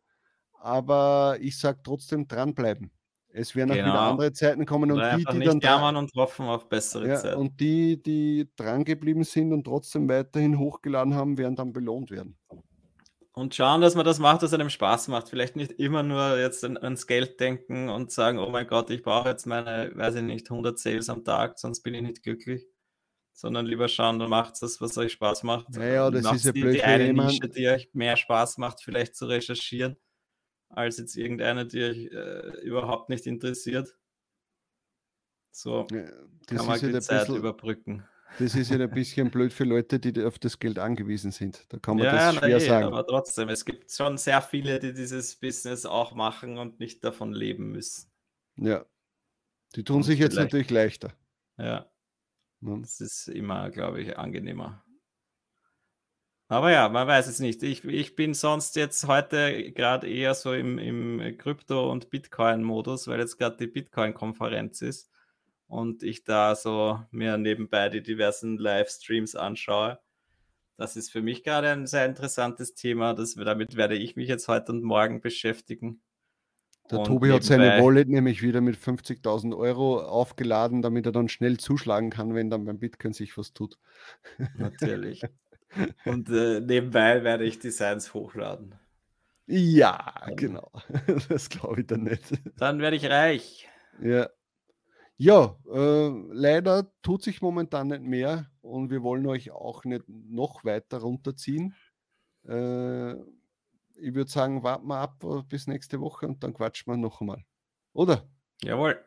aber 0.60 1.38
ich 1.42 1.60
sage 1.60 1.80
trotzdem 1.84 2.28
dranbleiben. 2.28 2.92
Es 3.36 3.56
werden 3.56 3.72
genau. 3.72 3.82
auch 3.82 3.86
wieder 3.86 3.98
genau. 3.98 4.12
andere 4.12 4.34
Zeiten 4.34 4.66
kommen 4.66 4.92
und 4.92 4.98
Oder 4.98 5.18
die, 5.18 5.26
die 5.26 5.40
dann 5.40 5.60
jammern 5.60 5.96
und 5.96 6.12
hoffen 6.16 6.46
auf 6.46 6.70
bessere 6.70 7.08
ja, 7.08 7.16
Zeiten. 7.16 7.40
Und 7.40 7.60
die, 7.60 8.02
die 8.02 8.48
dran 8.56 8.86
geblieben 8.86 9.24
sind 9.24 9.52
und 9.54 9.64
trotzdem 9.64 10.08
weiterhin 10.08 10.60
hochgeladen 10.60 11.16
haben, 11.16 11.38
werden 11.40 11.56
dann 11.56 11.74
belohnt 11.74 12.12
werden. 12.12 12.38
Und 13.36 13.56
schauen, 13.56 13.82
dass 13.82 13.96
man 13.96 14.06
das 14.06 14.20
macht, 14.20 14.44
was 14.44 14.54
einem 14.54 14.70
Spaß 14.70 15.08
macht. 15.08 15.30
Vielleicht 15.30 15.56
nicht 15.56 15.72
immer 15.72 16.04
nur 16.04 16.38
jetzt 16.38 16.64
an, 16.64 16.78
ans 16.78 17.08
Geld 17.08 17.40
denken 17.40 17.90
und 17.90 18.12
sagen, 18.12 18.38
oh 18.38 18.50
mein 18.52 18.68
Gott, 18.68 18.92
ich 18.92 19.02
brauche 19.02 19.30
jetzt 19.30 19.48
meine, 19.48 19.92
weiß 19.96 20.16
ich 20.16 20.22
nicht, 20.22 20.52
100 20.52 20.78
Sales 20.78 21.10
am 21.10 21.24
Tag, 21.24 21.58
sonst 21.58 21.82
bin 21.82 21.96
ich 21.96 22.04
nicht 22.04 22.22
glücklich. 22.22 22.68
Sondern 23.36 23.66
lieber 23.66 23.88
schauen, 23.88 24.20
dann 24.20 24.30
macht 24.30 24.62
das, 24.62 24.80
was 24.80 24.98
euch 24.98 25.14
Spaß 25.14 25.44
macht. 25.44 25.70
Naja, 25.72 26.12
das 26.12 26.32
ist 26.34 26.46
ja 26.46 26.52
blöd. 26.52 26.76
Die 26.76 26.84
eine 26.84 27.12
Nische, 27.12 27.50
die 27.50 27.68
euch 27.68 27.90
mehr 27.94 28.16
Spaß 28.16 28.58
macht, 28.60 28.82
vielleicht 28.82 29.16
zu 29.16 29.26
recherchieren 29.26 29.98
als 30.76 30.98
jetzt 30.98 31.16
irgendeine, 31.16 31.66
die 31.66 31.84
euch 31.84 31.98
äh, 32.12 32.62
überhaupt 32.62 33.10
nicht 33.10 33.26
interessiert. 33.26 33.96
So 35.52 35.88
ja, 35.92 36.06
kann 36.48 36.66
man 36.66 36.80
die 36.80 37.00
Zeit 37.00 37.22
bisschen, 37.22 37.36
überbrücken. 37.36 38.08
Das 38.40 38.56
ist 38.56 38.72
ja 38.72 38.80
ein 38.80 38.90
bisschen 38.90 39.30
blöd 39.30 39.54
für 39.54 39.64
Leute, 39.64 40.00
die 40.00 40.24
auf 40.24 40.40
das 40.40 40.58
Geld 40.58 40.80
angewiesen 40.80 41.32
sind. 41.32 41.66
Da 41.70 41.78
kann 41.78 41.98
man 41.98 42.06
ja, 42.06 42.32
das 42.32 42.36
schwer 42.38 42.50
na, 42.50 42.60
sagen. 42.60 42.86
Aber 42.88 43.06
trotzdem, 43.06 43.50
es 43.50 43.64
gibt 43.64 43.92
schon 43.92 44.18
sehr 44.18 44.42
viele, 44.42 44.80
die 44.80 44.94
dieses 44.94 45.36
Business 45.36 45.86
auch 45.86 46.16
machen 46.16 46.58
und 46.58 46.80
nicht 46.80 47.04
davon 47.04 47.34
leben 47.34 47.72
müssen. 47.72 48.12
Ja. 48.56 48.86
Die 49.76 49.84
tun 49.84 49.98
und 49.98 50.04
sich 50.04 50.20
jetzt 50.20 50.36
natürlich 50.36 50.72
leichter. 50.72 51.14
Ja. 51.58 51.88
Das 52.66 53.02
ist 53.02 53.28
immer, 53.28 53.70
glaube 53.70 54.02
ich, 54.02 54.18
angenehmer. 54.18 54.84
Aber 56.48 56.72
ja, 56.72 56.88
man 56.88 57.08
weiß 57.08 57.28
es 57.28 57.40
nicht. 57.40 57.62
Ich, 57.64 57.84
ich 57.84 58.16
bin 58.16 58.34
sonst 58.34 58.76
jetzt 58.76 59.08
heute 59.08 59.72
gerade 59.72 60.10
eher 60.10 60.34
so 60.34 60.54
im, 60.54 60.78
im 60.78 61.38
Krypto- 61.38 61.92
und 61.92 62.10
Bitcoin-Modus, 62.10 63.08
weil 63.08 63.20
jetzt 63.20 63.38
gerade 63.38 63.58
die 63.58 63.68
Bitcoin-Konferenz 63.68 64.82
ist 64.82 65.12
und 65.68 66.04
ich 66.04 66.24
da 66.24 66.56
so 66.56 67.04
mir 67.12 67.38
nebenbei 67.38 67.90
die 67.90 68.04
diversen 68.04 68.58
Livestreams 68.58 69.36
anschaue. 69.36 70.00
Das 70.78 70.96
ist 70.96 71.12
für 71.12 71.22
mich 71.22 71.44
gerade 71.44 71.70
ein 71.70 71.88
sehr 71.88 72.06
interessantes 72.06 72.76
Thema. 72.76 73.14
Das, 73.14 73.36
damit 73.36 73.76
werde 73.76 73.96
ich 73.96 74.16
mich 74.16 74.30
jetzt 74.30 74.48
heute 74.48 74.72
und 74.72 74.84
morgen 74.84 75.22
beschäftigen. 75.22 76.02
Der 76.92 77.00
und 77.00 77.06
Tobi 77.06 77.32
hat 77.32 77.44
seine 77.44 77.82
Wallet 77.82 78.10
nämlich 78.10 78.42
wieder 78.42 78.62
mit 78.62 78.76
50.000 78.76 79.56
Euro 79.58 80.02
aufgeladen, 80.02 80.82
damit 80.82 81.06
er 81.06 81.12
dann 81.12 81.30
schnell 81.30 81.58
zuschlagen 81.58 82.10
kann, 82.10 82.36
wenn 82.36 82.50
dann 82.50 82.66
beim 82.66 82.80
Bitcoin 82.80 83.14
sich 83.14 83.38
was 83.38 83.54
tut. 83.54 83.80
Natürlich. 84.58 85.24
Und 86.06 86.30
äh, 86.30 86.60
nebenbei 86.60 87.24
werde 87.24 87.46
ich 87.46 87.58
Designs 87.58 88.14
hochladen. 88.14 88.76
Ja, 89.48 90.14
dann, 90.26 90.36
genau. 90.36 90.72
Das 91.30 91.50
glaube 91.50 91.82
ich 91.82 91.88
dann 91.88 92.04
nicht. 92.04 92.24
Dann 92.58 92.80
werde 92.80 92.96
ich 92.96 93.10
reich. 93.10 93.68
Ja. 94.02 94.30
Ja, 95.18 95.58
äh, 95.72 96.10
leider 96.32 96.92
tut 97.02 97.24
sich 97.24 97.42
momentan 97.42 97.88
nicht 97.88 98.02
mehr 98.02 98.48
und 98.62 98.90
wir 98.90 99.04
wollen 99.04 99.26
euch 99.28 99.52
auch 99.52 99.84
nicht 99.86 100.04
noch 100.08 100.66
weiter 100.66 101.00
runterziehen. 101.00 101.76
Äh, 102.48 103.16
ich 103.96 104.14
würde 104.14 104.30
sagen, 104.30 104.64
warten 104.64 104.88
wir 104.88 104.98
ab 104.98 105.24
bis 105.48 105.68
nächste 105.68 106.00
Woche 106.00 106.28
und 106.28 106.44
dann 106.44 106.54
quatschen 106.54 106.92
wir 106.92 106.98
noch 106.98 107.22
einmal. 107.22 107.44
Oder? 107.94 108.28
Jawohl. 108.62 109.00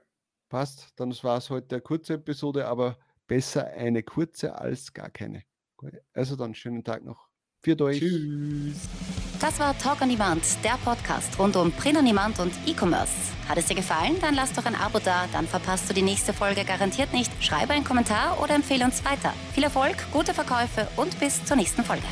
Passt, 0.48 0.92
dann 0.96 1.10
war 1.22 1.38
es 1.38 1.50
heute 1.50 1.76
eine 1.76 1.82
kurze 1.82 2.14
Episode, 2.14 2.66
aber 2.66 2.98
besser 3.26 3.66
eine 3.66 4.02
kurze 4.02 4.56
als 4.56 4.92
gar 4.92 5.10
keine. 5.10 5.42
Also 6.12 6.36
dann 6.36 6.54
schönen 6.54 6.84
Tag 6.84 7.04
noch. 7.04 7.28
Für 7.62 7.78
euch. 7.80 7.98
Tschüss. 7.98 8.88
Das 9.40 9.58
war 9.58 9.76
Talk 9.76 10.00
on 10.00 10.08
Demand, 10.08 10.42
der 10.64 10.78
Podcast 10.84 11.38
rund 11.38 11.56
um 11.56 11.72
Print 11.72 11.98
on 11.98 12.06
Demand 12.06 12.38
und 12.38 12.52
E-Commerce. 12.66 13.12
Hat 13.48 13.58
es 13.58 13.66
dir 13.66 13.74
gefallen? 13.74 14.16
Dann 14.20 14.34
lass 14.34 14.52
doch 14.52 14.64
ein 14.64 14.74
Abo 14.74 14.98
da, 14.98 15.26
dann 15.32 15.46
verpasst 15.46 15.90
du 15.90 15.94
die 15.94 16.02
nächste 16.02 16.32
Folge 16.32 16.64
garantiert 16.64 17.12
nicht. 17.12 17.30
Schreibe 17.42 17.74
einen 17.74 17.84
Kommentar 17.84 18.40
oder 18.42 18.54
empfehle 18.54 18.84
uns 18.84 19.04
weiter. 19.04 19.34
Viel 19.52 19.64
Erfolg, 19.64 19.96
gute 20.12 20.32
Verkäufe 20.32 20.88
und 20.96 21.18
bis 21.20 21.44
zur 21.44 21.56
nächsten 21.56 21.82
Folge. 21.82 22.06